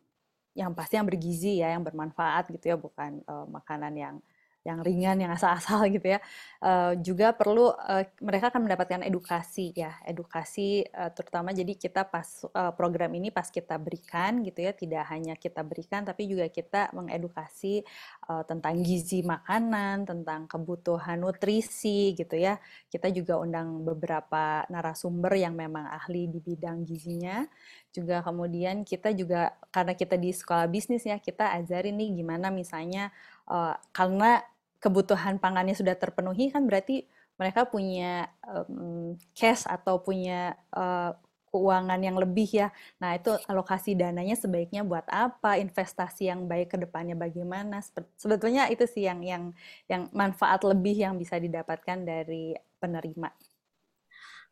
yang 0.55 0.71
pasti 0.71 0.95
yang 0.95 1.07
bergizi 1.07 1.59
ya 1.59 1.75
yang 1.75 1.83
bermanfaat 1.83 2.51
gitu 2.55 2.71
ya 2.71 2.77
bukan 2.79 3.19
uh, 3.27 3.47
makanan 3.51 3.93
yang 3.95 4.15
yang 4.61 4.85
ringan, 4.85 5.17
yang 5.17 5.31
asal-asal 5.33 5.81
gitu 5.95 6.17
ya, 6.17 6.19
uh, 6.61 6.93
juga 7.01 7.33
perlu 7.33 7.73
uh, 7.73 8.05
mereka 8.21 8.53
akan 8.53 8.69
mendapatkan 8.69 9.01
edukasi 9.01 9.73
ya, 9.73 9.97
edukasi 10.05 10.85
uh, 10.93 11.09
terutama 11.09 11.49
jadi 11.49 11.73
kita 11.73 12.05
pas 12.05 12.45
uh, 12.53 12.69
program 12.75 13.09
ini 13.17 13.33
pas 13.33 13.49
kita 13.49 13.81
berikan 13.81 14.45
gitu 14.45 14.61
ya, 14.61 14.71
tidak 14.77 15.03
hanya 15.09 15.33
kita 15.33 15.65
berikan 15.65 16.05
tapi 16.05 16.29
juga 16.29 16.45
kita 16.51 16.93
mengedukasi 16.93 17.81
uh, 18.29 18.43
tentang 18.45 18.85
gizi 18.85 19.25
makanan, 19.25 20.05
tentang 20.05 20.45
kebutuhan 20.45 21.17
nutrisi 21.21 22.13
gitu 22.13 22.37
ya. 22.37 22.61
Kita 22.89 23.09
juga 23.09 23.41
undang 23.41 23.81
beberapa 23.81 24.65
narasumber 24.69 25.37
yang 25.37 25.57
memang 25.57 25.89
ahli 25.89 26.29
di 26.29 26.37
bidang 26.37 26.85
gizinya. 26.85 27.45
Juga 27.91 28.23
kemudian 28.23 28.87
kita 28.87 29.11
juga 29.11 29.57
karena 29.73 29.97
kita 29.97 30.15
di 30.15 30.31
sekolah 30.31 30.69
bisnis 30.69 31.03
ya, 31.03 31.17
kita 31.17 31.51
ajarin 31.57 31.97
nih 31.97 32.23
gimana 32.23 32.53
misalnya 32.53 33.09
uh, 33.49 33.75
karena 33.91 34.43
kebutuhan 34.81 35.37
pangannya 35.37 35.77
sudah 35.77 35.93
terpenuhi 35.93 36.49
kan 36.49 36.65
berarti 36.65 37.05
mereka 37.37 37.69
punya 37.69 38.29
um, 38.45 39.15
cash 39.37 39.65
atau 39.69 40.01
punya 40.01 40.57
uh, 40.73 41.13
keuangan 41.51 41.99
yang 41.99 42.15
lebih 42.15 42.47
ya. 42.47 42.71
Nah, 42.97 43.19
itu 43.19 43.35
alokasi 43.45 43.93
dananya 43.93 44.39
sebaiknya 44.39 44.87
buat 44.87 45.03
apa? 45.11 45.59
Investasi 45.59 46.31
yang 46.31 46.47
baik 46.47 46.73
ke 46.73 46.77
depannya 46.79 47.13
bagaimana? 47.13 47.83
Sebetulnya 48.15 48.71
itu 48.71 48.87
sih 48.87 49.05
yang 49.05 49.19
yang 49.19 49.43
yang 49.91 50.07
manfaat 50.15 50.63
lebih 50.63 50.95
yang 50.95 51.19
bisa 51.19 51.35
didapatkan 51.37 52.07
dari 52.07 52.55
penerima. 52.79 53.29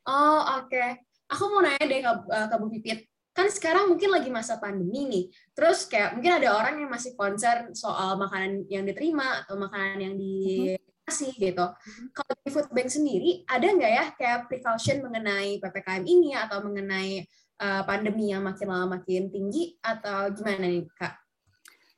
Oh, 0.06 0.60
oke. 0.60 0.68
Okay. 0.68 1.00
Aku 1.30 1.46
mau 1.54 1.62
nanya 1.62 1.86
deh 1.86 2.02
ke, 2.02 2.12
eh, 2.34 2.46
ke 2.50 2.56
Bu 2.58 2.68
Pipit 2.74 3.00
kan 3.40 3.48
sekarang 3.48 3.88
mungkin 3.88 4.12
lagi 4.12 4.28
masa 4.28 4.60
pandemi 4.60 5.08
nih. 5.08 5.26
Terus 5.56 5.88
kayak 5.88 6.20
mungkin 6.20 6.44
ada 6.44 6.52
orang 6.52 6.84
yang 6.84 6.92
masih 6.92 7.16
concern 7.16 7.72
soal 7.72 8.20
makanan 8.20 8.68
yang 8.68 8.84
diterima 8.84 9.48
atau 9.48 9.56
makanan 9.56 9.98
yang 10.04 10.16
dikasih 10.20 11.32
gitu. 11.40 11.66
Kalau 12.12 12.34
di 12.44 12.50
food 12.52 12.68
bank 12.76 12.92
sendiri 12.92 13.48
ada 13.48 13.64
nggak 13.64 13.92
ya 13.96 14.06
kayak 14.20 14.40
precaution 14.52 15.00
mengenai 15.00 15.64
ppkm 15.64 16.04
ini 16.04 16.36
atau 16.36 16.60
mengenai 16.68 17.24
uh, 17.64 17.88
pandemi 17.88 18.36
yang 18.36 18.44
makin 18.44 18.68
lama 18.68 19.00
makin 19.00 19.32
tinggi 19.32 19.80
atau 19.80 20.36
gimana 20.36 20.68
nih 20.68 20.84
kak? 21.00 21.16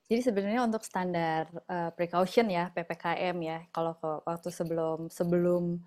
Jadi 0.05 0.21
sebenarnya 0.21 0.61
untuk 0.61 0.85
standar 0.85 1.49
uh, 1.65 1.89
precaution 1.97 2.45
ya 2.53 2.69
ppkm 2.69 3.37
ya 3.41 3.65
kalau 3.73 3.97
waktu 4.29 4.53
sebelum 4.53 5.09
sebelum 5.09 5.81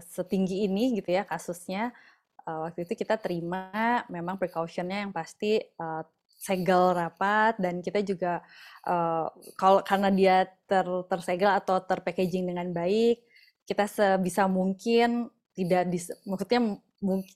setinggi 0.00 0.64
ini 0.64 0.96
gitu 0.96 1.12
ya 1.12 1.28
kasusnya 1.28 1.92
uh, 2.46 2.68
waktu 2.68 2.84
itu 2.86 3.04
kita 3.04 3.18
terima 3.18 4.02
memang 4.10 4.38
precautionnya 4.38 5.06
yang 5.06 5.12
pasti 5.14 5.58
uh, 5.78 6.02
segel 6.42 6.98
rapat 6.98 7.54
dan 7.62 7.78
kita 7.78 8.02
juga 8.02 8.42
uh, 8.82 9.30
kalau 9.54 9.78
karena 9.86 10.10
dia 10.10 10.36
ter, 10.66 10.86
tersegel 11.06 11.54
atau 11.54 11.78
terpackaging 11.78 12.50
dengan 12.50 12.66
baik 12.74 13.22
kita 13.62 13.86
sebisa 13.86 14.50
mungkin 14.50 15.30
tidak 15.54 15.86
dis, 15.86 16.10
maksudnya 16.26 16.82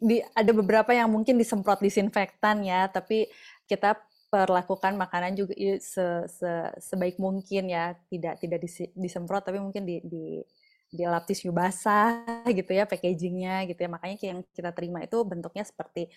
di, 0.02 0.22
ada 0.34 0.50
beberapa 0.50 0.90
yang 0.90 1.10
mungkin 1.10 1.38
disemprot 1.38 1.78
disinfektan 1.78 2.66
ya 2.66 2.90
tapi 2.90 3.30
kita 3.70 3.94
perlakukan 4.26 4.98
makanan 4.98 5.38
juga 5.38 5.54
se, 5.78 6.26
se, 6.26 6.50
sebaik 6.82 7.22
mungkin 7.22 7.70
ya 7.70 7.94
tidak 8.10 8.42
tidak 8.42 8.58
disemprot 8.98 9.46
tapi 9.46 9.62
mungkin 9.62 9.86
di, 9.86 10.02
di 10.02 10.42
dilap 10.90 11.26
tisu 11.26 11.50
basah 11.50 12.24
gitu 12.58 12.70
ya 12.72 12.86
packagingnya 12.86 13.66
gitu 13.70 13.80
ya. 13.86 13.90
Makanya 13.90 14.16
yang 14.22 14.40
kita 14.54 14.70
terima 14.70 15.02
itu 15.02 15.18
bentuknya 15.26 15.64
seperti 15.66 16.08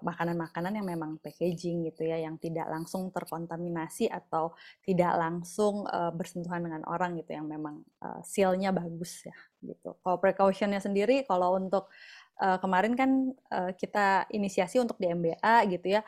makanan-makanan 0.00 0.72
uh, 0.72 0.76
yang 0.80 0.86
memang 0.88 1.10
packaging 1.20 1.84
gitu 1.92 2.08
ya 2.08 2.24
yang 2.24 2.40
tidak 2.40 2.64
langsung 2.72 3.12
terkontaminasi 3.12 4.08
atau 4.08 4.56
tidak 4.80 5.12
langsung 5.18 5.84
uh, 5.90 6.08
bersentuhan 6.08 6.64
dengan 6.64 6.82
orang 6.88 7.20
gitu 7.20 7.36
yang 7.36 7.44
memang 7.44 7.84
uh, 8.00 8.24
sealnya 8.24 8.72
bagus 8.72 9.28
ya 9.28 9.36
gitu. 9.60 9.98
Kalau 10.00 10.16
precautionnya 10.16 10.80
sendiri 10.80 11.26
kalau 11.28 11.60
untuk 11.60 11.92
uh, 12.40 12.56
kemarin 12.62 12.94
kan 12.96 13.10
uh, 13.52 13.70
kita 13.74 14.30
inisiasi 14.32 14.80
untuk 14.80 14.96
di 14.96 15.10
MBA 15.10 15.56
gitu 15.78 15.98
ya 15.98 16.02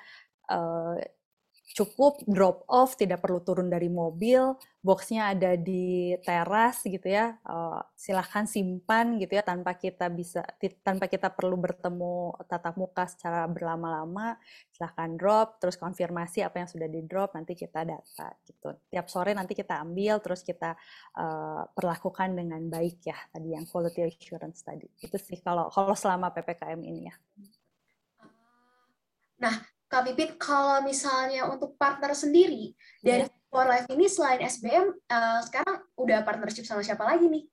uh, 0.50 0.96
cukup 1.70 2.18
drop 2.26 2.66
off, 2.66 2.98
tidak 2.98 3.22
perlu 3.22 3.38
turun 3.46 3.70
dari 3.70 3.86
mobil, 3.86 4.58
boxnya 4.82 5.30
ada 5.30 5.54
di 5.54 6.18
teras 6.26 6.82
gitu 6.82 7.06
ya, 7.06 7.38
uh, 7.46 7.78
silahkan 7.94 8.48
simpan 8.48 9.20
gitu 9.22 9.38
ya 9.38 9.44
tanpa 9.46 9.78
kita 9.78 10.10
bisa 10.10 10.42
tanpa 10.82 11.06
kita 11.06 11.30
perlu 11.30 11.54
bertemu 11.54 12.34
tatap 12.50 12.74
muka 12.74 13.06
secara 13.06 13.46
berlama-lama, 13.46 14.34
silahkan 14.74 15.14
drop, 15.14 15.62
terus 15.62 15.78
konfirmasi 15.78 16.42
apa 16.42 16.66
yang 16.66 16.68
sudah 16.68 16.88
di 16.90 17.06
drop 17.06 17.38
nanti 17.38 17.54
kita 17.54 17.86
data 17.86 18.28
gitu. 18.42 18.74
Tiap 18.90 19.06
sore 19.06 19.30
nanti 19.36 19.54
kita 19.54 19.78
ambil, 19.78 20.18
terus 20.18 20.42
kita 20.42 20.74
uh, 21.22 21.62
perlakukan 21.70 22.34
dengan 22.34 22.66
baik 22.66 23.06
ya 23.06 23.18
tadi 23.30 23.54
yang 23.54 23.68
quality 23.70 24.10
assurance 24.10 24.66
tadi. 24.66 24.90
Itu 24.98 25.16
sih 25.22 25.38
kalau 25.38 25.70
kalau 25.70 25.94
selama 25.94 26.34
ppkm 26.34 26.80
ini 26.82 27.02
ya. 27.06 27.14
Nah, 29.40 29.56
Kak 29.90 30.06
Pipit, 30.06 30.38
kalau 30.38 30.86
misalnya 30.86 31.50
untuk 31.50 31.74
partner 31.74 32.14
sendiri 32.14 32.78
dari 33.02 33.26
yeah. 33.26 33.50
For 33.50 33.66
Life 33.66 33.90
ini 33.90 34.06
selain 34.06 34.38
SBM, 34.38 34.86
uh, 34.86 34.94
eh, 34.94 35.40
sekarang 35.50 35.82
udah 35.98 36.22
partnership 36.22 36.62
sama 36.62 36.86
siapa 36.86 37.02
lagi 37.02 37.26
nih? 37.26 37.44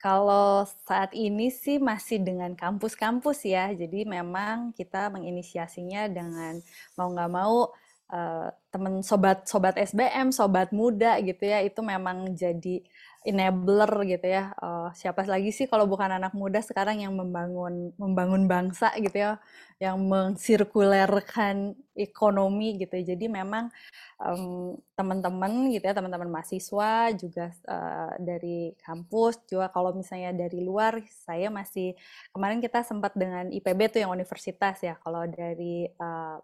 Kalau 0.00 0.64
saat 0.88 1.12
ini 1.12 1.52
sih 1.52 1.76
masih 1.76 2.24
dengan 2.24 2.56
kampus-kampus 2.56 3.44
ya, 3.44 3.68
jadi 3.76 4.08
memang 4.08 4.72
kita 4.72 5.12
menginisiasinya 5.12 6.08
dengan 6.08 6.64
mau 6.96 7.12
nggak 7.12 7.28
mau 7.28 7.68
uh, 8.08 8.48
teman 8.72 9.04
sobat-sobat 9.04 9.76
SBM, 9.76 10.32
sobat 10.32 10.72
muda 10.72 11.20
gitu 11.20 11.44
ya, 11.44 11.60
itu 11.60 11.84
memang 11.84 12.32
jadi 12.32 12.80
enabler 13.20 13.92
gitu 14.08 14.26
ya. 14.26 14.56
Uh, 14.56 14.88
siapa 14.96 15.28
lagi 15.28 15.52
sih 15.52 15.68
kalau 15.68 15.84
bukan 15.84 16.08
anak 16.16 16.32
muda 16.32 16.64
sekarang 16.64 17.04
yang 17.04 17.12
membangun 17.12 17.92
membangun 18.00 18.48
bangsa 18.48 18.88
gitu 18.96 19.12
ya, 19.12 19.32
yang 19.76 20.00
mensirkulerkan 20.08 21.76
ekonomi 21.92 22.80
gitu. 22.80 22.96
Jadi 22.96 23.28
memang 23.28 23.68
um, 24.16 24.80
teman-teman 24.96 25.68
gitu 25.68 25.84
ya, 25.84 25.92
teman-teman 25.92 26.32
mahasiswa 26.32 27.12
juga 27.12 27.52
uh, 27.68 28.16
dari 28.16 28.72
kampus 28.80 29.44
juga 29.44 29.68
kalau 29.68 29.92
misalnya 29.92 30.32
dari 30.32 30.64
luar, 30.64 31.04
saya 31.12 31.52
masih 31.52 31.92
kemarin 32.32 32.64
kita 32.64 32.80
sempat 32.88 33.12
dengan 33.12 33.52
IPB 33.52 33.92
tuh 33.92 34.00
yang 34.00 34.12
universitas 34.16 34.80
ya. 34.80 34.96
Kalau 34.96 35.28
dari 35.28 35.84
uh, 36.00 36.40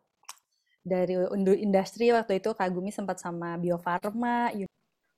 dari 0.86 1.18
industri 1.58 2.14
waktu 2.14 2.38
itu 2.38 2.54
Kagumi 2.54 2.94
sempat 2.94 3.18
sama 3.18 3.58
Bio 3.58 3.74
Farma, 3.80 4.54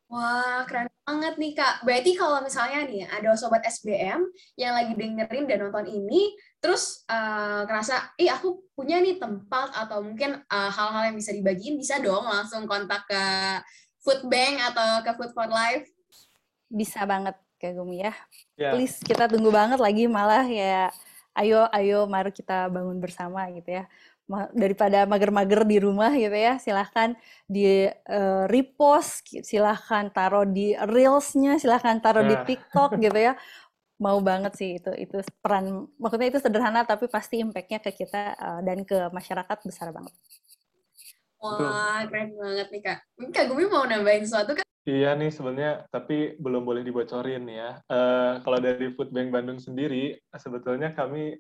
Wah, 0.09 0.65
keren 0.65 0.89
banget 1.05 1.35
nih 1.37 1.53
Kak. 1.53 1.85
Berarti 1.85 2.17
kalau 2.17 2.41
misalnya 2.41 2.81
nih 2.89 3.05
ada 3.05 3.37
sobat 3.37 3.61
SBM 3.69 4.25
yang 4.57 4.73
lagi 4.73 4.97
dengerin 4.97 5.45
dan 5.45 5.69
nonton 5.69 5.85
ini, 5.85 6.33
terus 6.65 7.05
uh, 7.13 7.69
ngerasa, 7.69 8.17
ih 8.17 8.33
aku 8.33 8.73
punya 8.73 9.05
nih 9.05 9.21
tempat 9.21 9.69
atau 9.77 10.01
mungkin 10.01 10.41
eh, 10.41 10.71
hal-hal 10.73 11.03
uh, 11.05 11.07
yang 11.13 11.17
bisa 11.19 11.37
dibagiin, 11.37 11.77
bisa 11.77 12.01
dong 12.01 12.25
langsung 12.25 12.65
kontak 12.65 13.05
ke 13.05 13.25
Food 14.01 14.25
Bank 14.33 14.65
atau 14.73 15.05
ke 15.05 15.11
Food 15.13 15.33
for 15.37 15.51
Life. 15.51 15.85
Bisa 16.73 17.05
banget 17.05 17.37
Kak 17.61 17.77
Gumi 17.77 18.01
ya. 18.01 18.17
Yeah. 18.57 18.73
Please, 18.73 18.97
kita 19.05 19.29
tunggu 19.29 19.53
banget 19.53 19.77
lagi 19.77 20.09
malah 20.09 20.49
ya 20.49 20.89
ayo 21.39 21.71
ayo 21.71 21.99
mari 22.11 22.35
kita 22.35 22.67
bangun 22.67 22.99
bersama 22.99 23.47
gitu 23.55 23.79
ya 23.79 23.85
daripada 24.53 25.09
mager-mager 25.09 25.65
di 25.65 25.81
rumah 25.81 26.13
gitu 26.13 26.37
ya 26.37 26.61
silahkan 26.61 27.17
di 27.49 27.89
uh, 27.89 28.45
repost 28.45 29.25
silahkan 29.41 30.13
taruh 30.13 30.45
di 30.45 30.77
reelsnya 30.77 31.57
silahkan 31.57 31.97
taruh 31.97 32.21
di 32.21 32.37
nah. 32.37 32.45
TikTok 32.45 32.97
gitu 33.05 33.17
ya 33.17 33.33
mau 33.99 34.21
banget 34.21 34.53
sih 34.55 34.79
itu 34.79 34.93
itu 34.95 35.17
peran 35.43 35.89
maksudnya 35.99 36.29
itu 36.31 36.39
sederhana 36.39 36.85
tapi 36.85 37.09
pasti 37.09 37.41
impactnya 37.41 37.81
ke 37.81 37.91
kita 38.05 38.37
uh, 38.37 38.61
dan 38.63 38.85
ke 38.85 39.11
masyarakat 39.11 39.59
besar 39.65 39.91
banget. 39.91 40.15
Wah 41.39 42.05
keren 42.07 42.35
banget 42.37 42.69
nih 42.71 42.83
kak. 42.85 42.99
Mungkin 43.19 43.33
kak 43.35 43.47
Gumi 43.51 43.65
mau 43.67 43.87
nambahin 43.87 44.27
sesuatu 44.27 44.59
kan? 44.59 44.67
Iya 44.89 45.13
nih 45.21 45.29
sebenarnya, 45.29 45.85
tapi 45.93 46.41
belum 46.41 46.65
boleh 46.65 46.81
dibocorin 46.81 47.45
ya. 47.45 47.77
Uh, 47.93 48.41
kalau 48.41 48.57
dari 48.57 48.89
Food 48.97 49.13
Bank 49.13 49.29
Bandung 49.29 49.61
sendiri, 49.61 50.17
sebetulnya 50.33 50.97
kami 50.97 51.37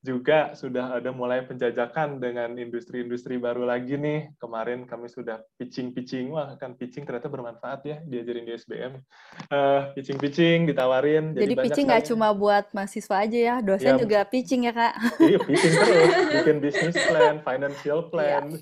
juga 0.00 0.56
sudah 0.56 0.96
ada 0.96 1.12
mulai 1.12 1.44
penjajakan 1.44 2.16
dengan 2.16 2.56
industri-industri 2.56 3.36
baru 3.36 3.68
lagi 3.68 4.00
nih. 4.00 4.32
Kemarin 4.40 4.88
kami 4.88 5.12
sudah 5.12 5.44
pitching-pitching, 5.60 6.32
wah 6.32 6.56
kan 6.56 6.72
pitching 6.72 7.04
ternyata 7.04 7.28
bermanfaat 7.28 7.80
ya 7.84 7.96
diajarin 8.08 8.48
di 8.48 8.56
SBM. 8.56 8.92
Uh, 8.96 9.52
eh, 9.52 9.80
pitching-pitching 10.00 10.64
ditawarin. 10.72 11.36
Jadi, 11.36 11.44
jadi 11.44 11.54
pitching 11.68 11.86
nggak 11.92 12.04
cuma 12.08 12.32
buat 12.32 12.72
mahasiswa 12.72 13.16
aja 13.20 13.38
ya, 13.38 13.56
dosen 13.60 13.92
ya, 13.92 14.00
juga 14.00 14.18
pitching 14.24 14.68
ya 14.68 14.72
kak? 14.72 14.94
Iya 15.20 15.38
pitching 15.44 15.74
terus, 15.76 16.12
bikin 16.40 16.56
bisnis 16.64 16.96
plan, 16.96 17.36
financial 17.44 18.00
plan. 18.08 18.44
Ya. 18.56 18.60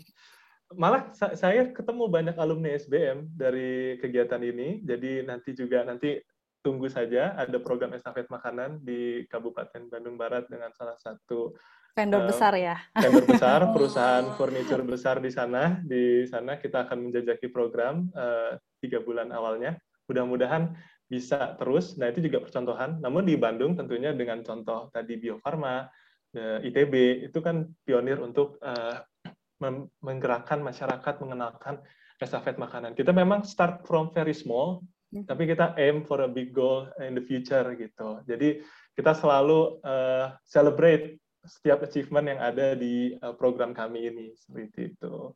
Malah 0.75 1.15
saya 1.15 1.71
ketemu 1.71 2.13
banyak 2.13 2.37
alumni 2.37 2.75
SBM 2.77 3.31
dari 3.33 3.97
kegiatan 4.03 4.43
ini, 4.43 4.83
jadi 4.83 5.25
nanti 5.25 5.55
juga 5.55 5.87
nanti 5.87 6.19
tunggu 6.69 6.93
saja 6.93 7.33
ada 7.33 7.57
program 7.57 7.97
estafet 7.97 8.29
makanan 8.29 8.85
di 8.85 9.25
Kabupaten 9.25 9.89
Bandung 9.89 10.21
Barat 10.21 10.53
dengan 10.53 10.69
salah 10.77 11.01
satu 11.01 11.57
vendor 11.97 12.23
uh, 12.23 12.29
besar 12.29 12.53
ya. 12.61 12.77
Vendor 12.93 13.25
besar, 13.25 13.65
perusahaan 13.75 14.37
furniture 14.37 14.85
besar 14.85 15.17
di 15.25 15.33
sana. 15.33 15.81
Di 15.81 16.29
sana 16.29 16.61
kita 16.61 16.85
akan 16.85 17.09
menjajaki 17.09 17.49
program 17.49 18.13
uh, 18.13 18.61
tiga 18.85 19.01
bulan 19.01 19.33
awalnya. 19.33 19.81
Mudah-mudahan 20.13 20.77
bisa 21.09 21.57
terus. 21.57 21.97
Nah 21.97 22.13
itu 22.13 22.21
juga 22.21 22.45
percontohan. 22.45 23.01
Namun 23.01 23.25
di 23.25 23.41
Bandung 23.41 23.73
tentunya 23.73 24.13
dengan 24.13 24.45
contoh 24.45 24.93
tadi 24.93 25.17
Bio 25.17 25.41
Farma, 25.41 25.89
uh, 26.37 26.59
ITB 26.61 27.25
itu 27.33 27.39
kan 27.41 27.65
pionir 27.81 28.21
untuk 28.21 28.61
uh, 28.61 29.01
menggerakkan 30.05 30.61
masyarakat 30.61 31.15
mengenalkan 31.25 31.81
estafet 32.21 32.61
makanan. 32.61 32.93
Kita 32.93 33.17
memang 33.17 33.43
start 33.49 33.89
from 33.89 34.13
very 34.13 34.37
small. 34.37 34.85
Tapi 35.25 35.49
kita 35.49 35.73
aim 35.81 36.05
for 36.05 36.21
a 36.21 36.29
big 36.29 36.53
goal 36.53 36.85
in 37.01 37.17
the 37.17 37.25
future 37.25 37.65
gitu. 37.77 38.21
Jadi 38.29 38.61
kita 38.93 39.17
selalu 39.17 39.81
uh, 39.81 40.37
celebrate 40.45 41.17
setiap 41.49 41.81
achievement 41.87 42.29
yang 42.29 42.41
ada 42.43 42.77
di 42.77 43.17
uh, 43.25 43.33
program 43.33 43.73
kami 43.73 44.13
ini 44.13 44.27
seperti 44.37 44.93
itu. 44.93 45.33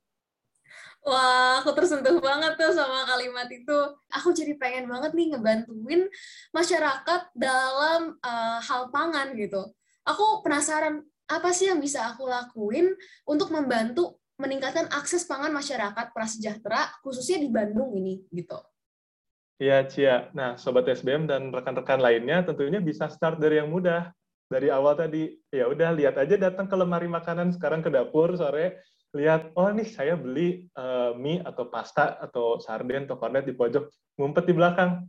Wah, 1.03 1.59
aku 1.59 1.75
tersentuh 1.75 2.23
banget 2.23 2.55
tuh 2.55 2.71
sama 2.77 3.03
kalimat 3.09 3.51
itu. 3.51 3.79
Aku 4.13 4.31
jadi 4.31 4.55
pengen 4.55 4.87
banget 4.87 5.17
nih 5.17 5.35
ngebantuin 5.35 6.07
masyarakat 6.55 7.21
dalam 7.35 8.15
uh, 8.23 8.59
hal 8.63 8.93
pangan 8.95 9.35
gitu. 9.35 9.73
Aku 10.07 10.47
penasaran 10.47 11.03
apa 11.27 11.51
sih 11.51 11.73
yang 11.73 11.81
bisa 11.83 12.07
aku 12.13 12.29
lakuin 12.29 12.93
untuk 13.27 13.51
membantu 13.51 14.21
meningkatkan 14.39 14.91
akses 14.91 15.27
pangan 15.27 15.55
masyarakat 15.55 16.11
prasejahtera 16.11 16.91
khususnya 17.03 17.39
di 17.43 17.49
Bandung 17.51 17.95
ini 17.95 18.23
gitu. 18.31 18.59
Iya, 19.63 19.87
Cia. 19.87 20.17
Nah, 20.35 20.59
Sobat 20.59 20.91
SBM 20.91 21.31
dan 21.31 21.55
rekan-rekan 21.55 22.03
lainnya 22.03 22.43
tentunya 22.43 22.83
bisa 22.83 23.07
start 23.07 23.39
dari 23.39 23.63
yang 23.63 23.71
mudah. 23.71 24.11
Dari 24.51 24.67
awal 24.75 24.99
tadi, 24.99 25.39
ya 25.55 25.71
udah 25.71 25.95
lihat 25.95 26.19
aja 26.19 26.35
datang 26.35 26.67
ke 26.67 26.75
lemari 26.75 27.07
makanan, 27.07 27.55
sekarang 27.55 27.79
ke 27.79 27.87
dapur 27.87 28.35
sore, 28.35 28.83
lihat, 29.15 29.55
oh 29.55 29.71
nih 29.71 29.87
saya 29.87 30.19
beli 30.19 30.67
uh, 30.75 31.15
mie 31.15 31.41
atau 31.47 31.71
pasta 31.71 32.19
atau 32.19 32.59
sarden 32.59 33.07
atau 33.07 33.17
kornet 33.17 33.47
di 33.47 33.55
pojok, 33.55 33.87
ngumpet 34.19 34.51
di 34.51 34.55
belakang, 34.59 35.07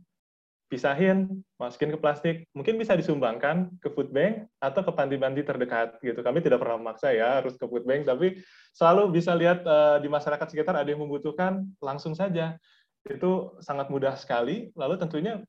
pisahin, 0.70 1.44
masukin 1.58 1.92
ke 1.92 1.98
plastik, 1.98 2.36
mungkin 2.54 2.78
bisa 2.78 2.94
disumbangkan 2.94 3.74
ke 3.82 3.90
food 3.90 4.14
bank 4.14 4.48
atau 4.62 4.80
ke 4.86 4.92
panti-panti 4.94 5.42
terdekat 5.44 5.98
gitu. 6.00 6.22
Kami 6.22 6.40
tidak 6.40 6.62
pernah 6.62 6.78
memaksa 6.78 7.10
ya 7.10 7.42
harus 7.42 7.58
ke 7.58 7.66
food 7.66 7.84
bank, 7.84 8.06
tapi 8.06 8.38
selalu 8.70 9.18
bisa 9.18 9.34
lihat 9.34 9.66
uh, 9.66 9.98
di 9.98 10.06
masyarakat 10.06 10.46
sekitar 10.46 10.78
ada 10.78 10.88
yang 10.88 11.02
membutuhkan, 11.02 11.68
langsung 11.82 12.14
saja 12.14 12.54
itu 13.08 13.52
sangat 13.60 13.92
mudah 13.92 14.16
sekali. 14.16 14.72
Lalu 14.72 14.96
tentunya 14.96 15.40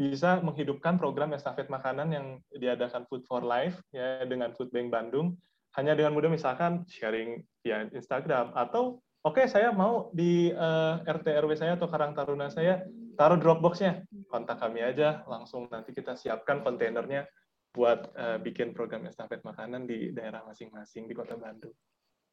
bisa 0.00 0.40
menghidupkan 0.40 0.96
program 0.96 1.36
estafet 1.36 1.68
makanan 1.68 2.08
yang 2.08 2.26
diadakan 2.56 3.04
Food 3.10 3.28
for 3.28 3.44
Life 3.44 3.84
ya 3.92 4.24
dengan 4.24 4.56
Food 4.56 4.72
Bank 4.72 4.88
Bandung 4.88 5.36
hanya 5.76 5.92
dengan 5.92 6.16
mudah 6.16 6.32
misalkan 6.32 6.88
sharing 6.88 7.44
via 7.60 7.84
Instagram 7.92 8.56
atau 8.56 9.04
oke 9.22 9.36
okay, 9.38 9.46
saya 9.46 9.70
mau 9.76 10.08
di 10.16 10.50
uh, 10.56 11.04
eh, 11.04 11.12
RT 11.14 11.26
RW 11.44 11.52
saya 11.52 11.76
atau 11.76 11.86
Karang 11.92 12.16
Taruna 12.16 12.48
saya 12.48 12.80
taruh 13.14 13.36
Dropbox-nya 13.36 14.08
kontak 14.32 14.56
kami 14.56 14.80
aja 14.80 15.20
langsung 15.28 15.68
nanti 15.68 15.92
kita 15.92 16.16
siapkan 16.16 16.64
kontainernya 16.64 17.28
buat 17.70 18.10
uh, 18.16 18.38
bikin 18.40 18.72
program 18.72 19.04
estafet 19.04 19.44
makanan 19.44 19.84
di 19.84 20.16
daerah 20.16 20.42
masing-masing 20.42 21.06
di 21.06 21.14
Kota 21.14 21.38
Bandung. 21.38 21.70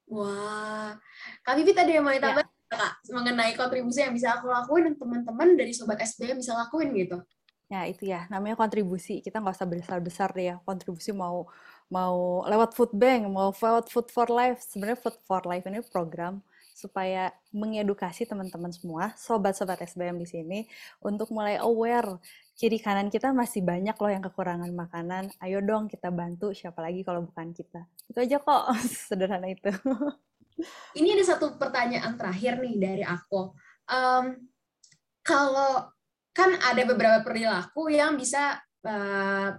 Wah, 0.07 0.95
Kak 1.43 1.59
Vivi 1.59 1.75
tadi 1.75 1.99
yang 1.99 2.07
mau 2.07 2.15
ditambah. 2.15 2.46
Kak, 2.67 2.99
mengenai 3.07 3.55
kontribusi 3.55 4.03
yang 4.03 4.11
bisa 4.11 4.35
aku 4.35 4.51
lakuin 4.51 4.91
dan 4.91 4.95
teman-teman 4.99 5.55
dari 5.55 5.71
Sobat 5.71 6.03
SBM 6.03 6.43
bisa 6.43 6.51
lakuin 6.51 6.91
gitu. 6.99 7.23
Ya 7.67 7.83
itu 7.87 8.07
ya, 8.07 8.27
namanya 8.31 8.55
kontribusi. 8.59 9.19
Kita 9.23 9.39
nggak 9.39 9.55
usah 9.55 9.67
besar-besar 9.67 10.29
deh 10.35 10.51
ya. 10.51 10.55
Kontribusi 10.63 11.15
mau 11.15 11.47
mau 11.87 12.43
lewat 12.43 12.75
food 12.75 12.91
bank, 12.95 13.27
mau 13.31 13.55
lewat 13.55 13.87
food 13.87 14.07
for 14.11 14.27
life. 14.27 14.59
Sebenarnya 14.67 14.99
food 14.99 15.15
for 15.23 15.43
life 15.47 15.63
ini 15.67 15.79
program 15.83 16.43
supaya 16.77 17.33
mengedukasi 17.49 18.29
teman-teman 18.29 18.69
semua, 18.69 19.09
sobat-sobat 19.17 19.81
SBM 19.81 20.21
di 20.21 20.27
sini, 20.29 20.59
untuk 21.01 21.33
mulai 21.33 21.57
aware 21.57 22.21
kiri 22.53 22.77
kanan 22.77 23.09
kita 23.09 23.33
masih 23.33 23.65
banyak 23.65 23.97
loh 23.97 24.11
yang 24.13 24.21
kekurangan 24.21 24.69
makanan. 24.69 25.33
Ayo 25.41 25.57
dong 25.65 25.89
kita 25.89 26.13
bantu, 26.13 26.53
siapa 26.53 26.85
lagi 26.85 27.01
kalau 27.01 27.25
bukan 27.25 27.49
kita. 27.49 27.81
Itu 28.05 28.21
aja 28.21 28.37
kok, 28.37 28.77
sederhana 29.09 29.49
itu. 29.49 29.73
Ini 30.97 31.13
ada 31.13 31.25
satu 31.25 31.55
pertanyaan 31.55 32.17
terakhir 32.17 32.57
nih 32.57 32.75
dari 32.81 33.03
aku. 33.05 33.53
Um, 33.87 34.49
kalau 35.21 35.91
kan 36.33 36.53
ada 36.61 36.81
beberapa 36.85 37.25
perilaku 37.25 37.89
yang 37.89 38.17
bisa 38.17 38.57
uh, 38.85 39.49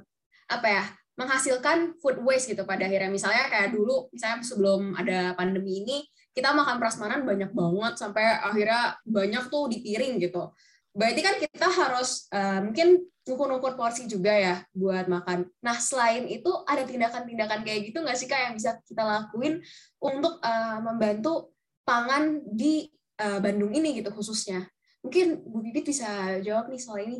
apa 0.48 0.66
ya 0.66 0.84
menghasilkan 1.18 1.98
food 1.98 2.22
waste 2.22 2.54
gitu 2.54 2.62
pada 2.62 2.86
akhirnya 2.86 3.10
misalnya 3.10 3.50
kayak 3.50 3.74
dulu 3.74 4.06
misalnya 4.14 4.46
sebelum 4.46 4.94
ada 4.94 5.34
pandemi 5.34 5.82
ini 5.82 6.06
kita 6.30 6.54
makan 6.54 6.78
prasmanan 6.78 7.26
banyak 7.26 7.50
banget 7.50 7.98
sampai 7.98 8.22
akhirnya 8.38 8.94
banyak 9.02 9.44
tuh 9.50 9.66
di 9.66 9.82
piring 9.82 10.22
gitu. 10.22 10.54
Berarti 10.94 11.20
kan 11.20 11.34
kita 11.42 11.66
harus 11.66 12.30
uh, 12.30 12.62
mungkin 12.62 13.02
ukur-ukur 13.28 13.76
porsi 13.76 14.08
juga 14.08 14.32
ya 14.32 14.56
buat 14.72 15.06
makan. 15.06 15.46
Nah 15.60 15.76
selain 15.76 16.24
itu 16.26 16.48
ada 16.64 16.82
tindakan-tindakan 16.82 17.60
kayak 17.62 17.92
gitu 17.92 18.00
nggak 18.00 18.16
sih 18.16 18.26
kak 18.26 18.50
yang 18.50 18.54
bisa 18.56 18.80
kita 18.84 19.04
lakuin 19.04 19.60
untuk 20.00 20.40
uh, 20.40 20.80
membantu 20.80 21.52
pangan 21.84 22.42
di 22.44 22.88
uh, 23.20 23.38
Bandung 23.40 23.72
ini 23.76 24.00
gitu 24.00 24.12
khususnya? 24.12 24.66
Mungkin 25.04 25.40
Bu 25.46 25.62
Bibit 25.62 25.88
bisa 25.88 26.40
jawab 26.42 26.68
nih 26.72 26.80
soal 26.82 27.06
ini. 27.06 27.18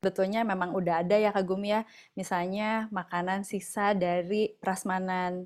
Betulnya 0.00 0.42
memang 0.42 0.72
udah 0.72 1.04
ada 1.04 1.12
ya 1.12 1.28
Kak 1.28 1.44
Gumi 1.44 1.76
ya, 1.76 1.84
misalnya 2.16 2.88
makanan 2.88 3.44
sisa 3.44 3.92
dari 3.92 4.56
prasmanan 4.56 5.44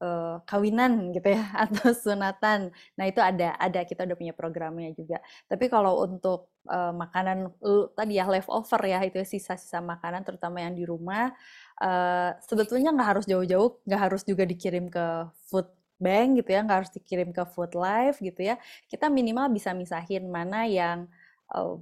uh, 0.00 0.40
kawinan 0.44 1.16
gitu 1.16 1.32
ya 1.32 1.44
atau 1.64 1.96
sunatan. 1.96 2.70
Nah, 2.96 3.04
itu 3.08 3.20
ada 3.24 3.56
ada 3.56 3.80
kita 3.88 4.04
udah 4.04 4.16
punya 4.16 4.34
programnya 4.36 4.92
juga. 4.92 5.18
Tapi 5.48 5.66
kalau 5.72 6.04
untuk 6.04 6.52
uh, 6.68 6.92
makanan 6.92 7.50
uh, 7.62 7.86
tadi 7.94 8.18
ya 8.18 8.26
leftover 8.28 8.80
ya 8.86 9.02
itu 9.02 9.18
sisa-sisa 9.22 9.82
makanan 9.82 10.22
terutama 10.26 10.62
yang 10.62 10.74
di 10.74 10.84
rumah 10.84 11.32
uh, 11.80 12.36
sebetulnya 12.44 12.92
nggak 12.92 13.08
harus 13.16 13.24
jauh-jauh 13.24 13.82
nggak 13.86 14.00
harus 14.00 14.22
juga 14.22 14.44
dikirim 14.44 14.90
ke 14.90 15.30
food 15.48 15.66
bank 15.96 16.44
gitu 16.44 16.50
ya 16.52 16.60
nggak 16.60 16.78
harus 16.84 16.92
dikirim 16.92 17.32
ke 17.32 17.42
food 17.48 17.72
life 17.72 18.20
gitu 18.20 18.40
ya. 18.44 18.60
Kita 18.88 19.08
minimal 19.08 19.48
bisa 19.52 19.72
misahin 19.72 20.28
mana 20.28 20.68
yang 20.68 21.08
uh, 21.52 21.80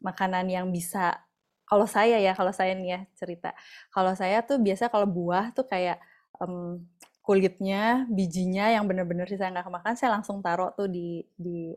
makanan 0.00 0.48
yang 0.48 0.66
bisa 0.72 1.20
kalau 1.68 1.88
saya 1.88 2.20
ya 2.20 2.32
kalau 2.36 2.52
saya 2.52 2.76
nih 2.76 2.88
ya 2.96 3.00
cerita. 3.16 3.50
Kalau 3.92 4.12
saya 4.16 4.44
tuh 4.44 4.60
biasa 4.60 4.88
kalau 4.92 5.08
buah 5.08 5.52
tuh 5.56 5.64
kayak 5.68 6.00
um, 6.40 6.80
kulitnya 7.22 8.04
bijinya 8.10 8.68
yang 8.72 8.84
benar-benar 8.88 9.30
saya 9.30 9.54
nggak 9.54 9.66
kemakan 9.70 9.94
saya 9.94 10.10
langsung 10.18 10.42
taruh 10.42 10.74
tuh 10.74 10.90
di 10.90 11.22
di 11.38 11.70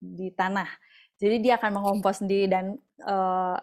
di 0.00 0.32
tanah 0.32 0.68
jadi 1.16 1.36
dia 1.40 1.52
akan 1.56 1.80
mengompos 1.80 2.20
sendiri 2.20 2.46
dan 2.50 2.76
uh, 3.04 3.56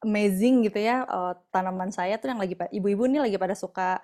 amazing 0.00 0.64
gitu 0.64 0.80
ya 0.80 1.04
uh, 1.04 1.36
tanaman 1.52 1.92
saya 1.92 2.16
tuh 2.16 2.32
yang 2.32 2.40
lagi 2.40 2.56
ibu-ibu 2.72 3.04
nih 3.04 3.20
lagi 3.20 3.36
pada 3.36 3.52
suka 3.52 4.00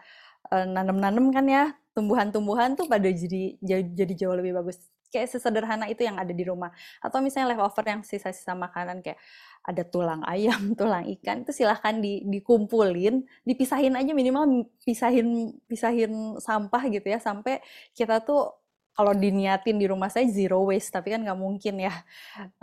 uh, 0.52 0.66
nanem-nanem 0.66 1.26
kan 1.34 1.46
ya. 1.46 1.64
Tumbuhan-tumbuhan 1.96 2.76
tuh 2.76 2.84
pada 2.84 3.08
jadi 3.08 3.56
jadi 3.64 4.12
jauh 4.14 4.36
lebih 4.36 4.52
bagus. 4.52 4.76
Kayak 5.08 5.32
sesederhana 5.32 5.88
itu 5.88 6.04
yang 6.04 6.20
ada 6.20 6.28
di 6.28 6.44
rumah. 6.44 6.68
Atau 7.00 7.24
misalnya 7.24 7.56
leftover 7.56 7.84
yang 7.88 8.02
sisa-sisa 8.04 8.52
makanan 8.52 9.00
kayak 9.00 9.16
ada 9.64 9.82
tulang 9.82 10.20
ayam, 10.28 10.60
tulang 10.78 11.08
ikan 11.18 11.42
itu 11.42 11.56
silahkan 11.56 11.96
di, 11.96 12.20
dikumpulin, 12.28 13.24
dipisahin 13.48 13.96
aja 13.96 14.12
minimal 14.12 14.68
pisahin 14.84 15.56
pisahin 15.64 16.36
sampah 16.36 16.82
gitu 16.92 17.06
ya. 17.08 17.16
Sampai 17.16 17.64
kita 17.96 18.20
tuh 18.20 18.52
kalau 18.96 19.12
diniatin 19.12 19.76
di 19.76 19.86
rumah 19.86 20.08
saya 20.08 20.24
zero 20.32 20.64
waste 20.64 20.88
tapi 20.88 21.12
kan 21.12 21.20
nggak 21.20 21.36
mungkin 21.36 21.84
ya 21.84 21.92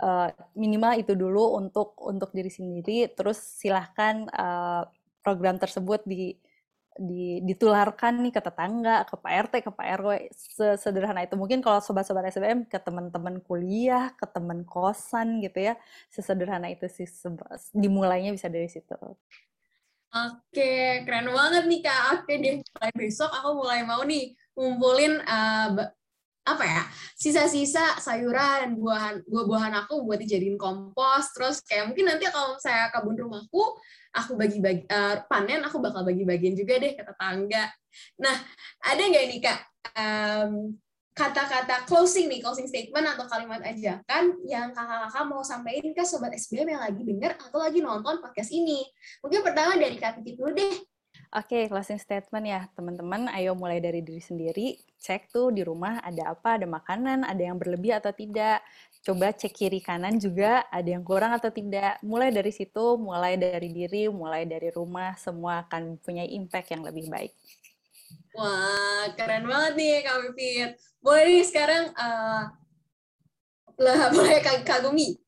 uh, 0.02 0.28
minimal 0.58 0.98
itu 0.98 1.14
dulu 1.14 1.54
untuk 1.54 1.94
untuk 2.02 2.34
diri 2.34 2.50
sendiri 2.50 3.06
terus 3.14 3.38
silahkan 3.38 4.26
uh, 4.34 4.82
program 5.22 5.56
tersebut 5.56 6.02
di 6.02 6.34
di, 6.94 7.42
ditularkan 7.42 8.22
nih 8.22 8.30
ke 8.30 8.38
tetangga, 8.38 9.02
ke 9.02 9.18
Pak 9.18 9.32
RT, 9.50 9.54
ke 9.66 9.70
Pak 9.74 9.86
RW, 9.98 10.08
sesederhana 10.30 11.26
itu. 11.26 11.34
Mungkin 11.34 11.58
kalau 11.58 11.82
sobat-sobat 11.82 12.30
SBM 12.30 12.70
ke 12.70 12.78
teman-teman 12.78 13.42
kuliah, 13.42 14.14
ke 14.14 14.26
teman 14.30 14.62
kosan 14.62 15.42
gitu 15.42 15.58
ya, 15.58 15.74
sesederhana 16.06 16.70
itu 16.70 16.86
sih 16.86 17.06
dimulainya 17.74 18.30
bisa 18.30 18.46
dari 18.46 18.70
situ. 18.70 18.94
Oke, 20.14 21.02
keren 21.02 21.34
banget 21.34 21.66
nih 21.66 21.80
Kak. 21.82 22.02
Oke 22.22 22.32
deh, 22.38 22.62
mulai 22.62 22.92
besok 22.94 23.30
aku 23.34 23.50
mulai 23.58 23.82
mau 23.82 24.06
nih 24.06 24.30
ngumpulin 24.54 25.18
uh, 25.26 25.90
apa 26.44 26.64
ya 26.64 26.82
sisa-sisa 27.16 27.96
sayuran 27.96 28.76
buahan 28.76 29.24
buah-buahan 29.24 29.72
aku 29.84 30.04
buat 30.04 30.20
dijadiin 30.20 30.60
kompos. 30.60 31.32
Terus 31.32 31.64
kayak 31.64 31.88
mungkin 31.88 32.04
nanti 32.12 32.28
kalau 32.28 32.60
saya 32.60 32.92
kebun 32.92 33.16
rumahku 33.16 33.80
aku 34.12 34.36
bagi-bagi 34.36 34.84
uh, 34.92 35.24
panen 35.24 35.64
aku 35.64 35.80
bakal 35.80 36.04
bagi-bagian 36.04 36.52
juga 36.52 36.76
deh 36.76 36.92
ke 36.92 37.02
tetangga. 37.02 37.72
Nah 38.20 38.36
ada 38.84 39.02
nggak 39.02 39.24
nih 39.32 39.40
kak? 39.40 39.58
Um, 39.96 40.76
kata-kata 41.14 41.86
closing 41.86 42.26
nih 42.26 42.42
closing 42.42 42.66
statement 42.66 43.06
atau 43.06 43.24
kalimat 43.30 43.62
ajakan 43.62 44.34
yang 44.44 44.74
kakak-kakak 44.74 45.24
mau 45.30 45.46
sampaikan 45.46 45.94
ke 45.94 46.02
sobat 46.02 46.34
SBM 46.34 46.74
yang 46.74 46.82
lagi 46.82 47.02
dengar 47.06 47.38
atau 47.38 47.62
lagi 47.62 47.80
nonton 47.80 48.20
podcast 48.20 48.50
ini? 48.52 48.84
Mungkin 49.24 49.40
pertama 49.40 49.78
dari 49.80 49.96
kak 49.96 50.20
Titi 50.20 50.36
dulu 50.36 50.52
deh 50.52 50.93
Oke, 51.34 51.58
okay, 51.58 51.62
closing 51.66 51.98
statement 51.98 52.46
ya 52.46 52.70
teman-teman. 52.78 53.26
Ayo 53.26 53.58
mulai 53.58 53.82
dari 53.82 54.06
diri 54.06 54.22
sendiri. 54.22 54.78
Cek 55.02 55.34
tuh 55.34 55.50
di 55.50 55.66
rumah 55.66 55.98
ada 55.98 56.30
apa, 56.30 56.54
ada 56.54 56.62
makanan, 56.62 57.26
ada 57.26 57.42
yang 57.42 57.58
berlebih 57.58 57.90
atau 57.98 58.14
tidak. 58.14 58.62
Coba 59.02 59.34
cek 59.34 59.50
kiri 59.50 59.82
kanan 59.82 60.22
juga 60.22 60.62
ada 60.70 60.86
yang 60.86 61.02
kurang 61.02 61.34
atau 61.34 61.50
tidak. 61.50 61.98
Mulai 62.06 62.30
dari 62.30 62.54
situ, 62.54 62.94
mulai 63.02 63.34
dari 63.34 63.66
diri, 63.66 64.06
mulai 64.06 64.46
dari 64.46 64.70
rumah, 64.70 65.18
semua 65.18 65.66
akan 65.66 65.98
punya 65.98 66.22
impact 66.22 66.70
yang 66.70 66.86
lebih 66.86 67.10
baik. 67.10 67.34
Wah, 68.38 69.10
keren 69.18 69.50
banget 69.50 69.72
nih 69.74 70.06
Kak 70.06 70.16
Pipit. 70.30 70.70
Boleh 71.02 71.24
nih 71.34 71.44
sekarang 71.50 71.90
uh, 71.98 72.42
lah 73.82 73.98
boleh 74.14 74.38
kagumi. 74.62 75.18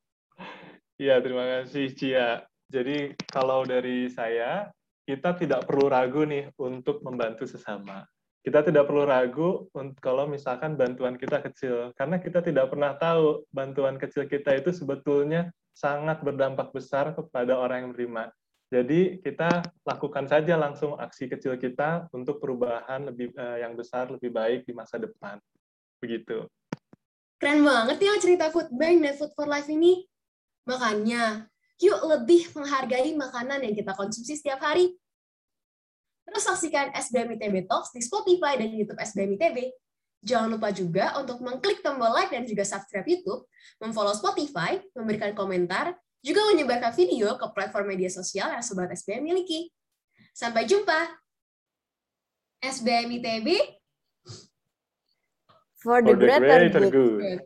Iya, 1.03 1.19
terima 1.19 1.66
kasih 1.66 1.90
Cia. 1.99 2.47
Jadi 2.71 3.19
kalau 3.27 3.66
dari 3.66 4.07
saya, 4.07 4.71
kita 5.07 5.38
tidak 5.38 5.64
perlu 5.71 5.87
ragu 5.87 6.27
nih 6.27 6.51
untuk 6.59 7.01
membantu 7.07 7.47
sesama. 7.47 8.03
Kita 8.42 8.62
tidak 8.62 8.87
perlu 8.87 9.07
ragu 9.07 9.66
kalau 9.99 10.27
misalkan 10.31 10.79
bantuan 10.79 11.19
kita 11.19 11.42
kecil, 11.42 11.90
karena 11.99 12.19
kita 12.19 12.42
tidak 12.42 12.71
pernah 12.71 12.95
tahu 12.95 13.42
bantuan 13.51 13.99
kecil 13.99 14.27
kita 14.27 14.55
itu 14.55 14.71
sebetulnya 14.71 15.51
sangat 15.75 16.23
berdampak 16.23 16.71
besar 16.71 17.14
kepada 17.14 17.59
orang 17.59 17.87
yang 17.87 17.90
menerima. 17.95 18.25
Jadi 18.66 19.23
kita 19.23 19.62
lakukan 19.87 20.27
saja 20.27 20.59
langsung 20.59 20.99
aksi 20.99 21.31
kecil 21.31 21.55
kita 21.55 22.11
untuk 22.11 22.42
perubahan 22.42 23.07
lebih 23.11 23.31
uh, 23.38 23.62
yang 23.62 23.79
besar, 23.79 24.11
lebih 24.11 24.35
baik 24.35 24.66
di 24.66 24.75
masa 24.75 24.99
depan. 24.99 25.38
Begitu. 26.03 26.51
Keren 27.38 27.62
banget 27.62 27.99
ya 28.03 28.14
cerita 28.19 28.51
Food 28.51 28.75
Bank 28.75 29.07
dan 29.07 29.14
Food 29.14 29.33
for 29.38 29.47
Life 29.47 29.71
ini. 29.71 30.03
Makanya 30.66 31.47
yuk 31.80 32.00
lebih 32.08 32.48
menghargai 32.56 33.12
makanan 33.12 33.60
yang 33.64 33.74
kita 33.76 33.92
konsumsi 33.92 34.36
setiap 34.36 34.60
hari. 34.64 34.96
Terus 36.26 36.42
saksikan 36.42 36.90
SBM 36.96 37.38
ITB 37.38 37.70
Talks 37.70 37.94
di 37.94 38.02
Spotify 38.02 38.58
dan 38.58 38.74
YouTube 38.74 38.98
SBM 38.98 39.38
ITB. 39.38 39.70
Jangan 40.26 40.58
lupa 40.58 40.74
juga 40.74 41.14
untuk 41.22 41.38
mengklik 41.38 41.86
tombol 41.86 42.10
like 42.10 42.34
dan 42.34 42.42
juga 42.48 42.66
subscribe 42.66 43.06
YouTube, 43.06 43.46
memfollow 43.78 44.16
Spotify, 44.16 44.82
memberikan 44.96 45.36
komentar, 45.38 45.94
juga 46.24 46.42
menyebarkan 46.50 46.90
video 46.98 47.38
ke 47.38 47.46
platform 47.54 47.94
media 47.94 48.10
sosial 48.10 48.50
yang 48.50 48.64
Sobat 48.64 48.90
SBM 48.90 49.22
miliki. 49.22 49.70
Sampai 50.34 50.66
jumpa! 50.66 51.14
SBM 52.58 53.22
ITB 53.22 53.48
for 55.78 56.02
the, 56.02 56.10
for 56.10 56.16
the 56.18 56.26
greater, 56.26 56.40
greater 56.42 56.84
good. 56.90 57.20
good. 57.22 57.40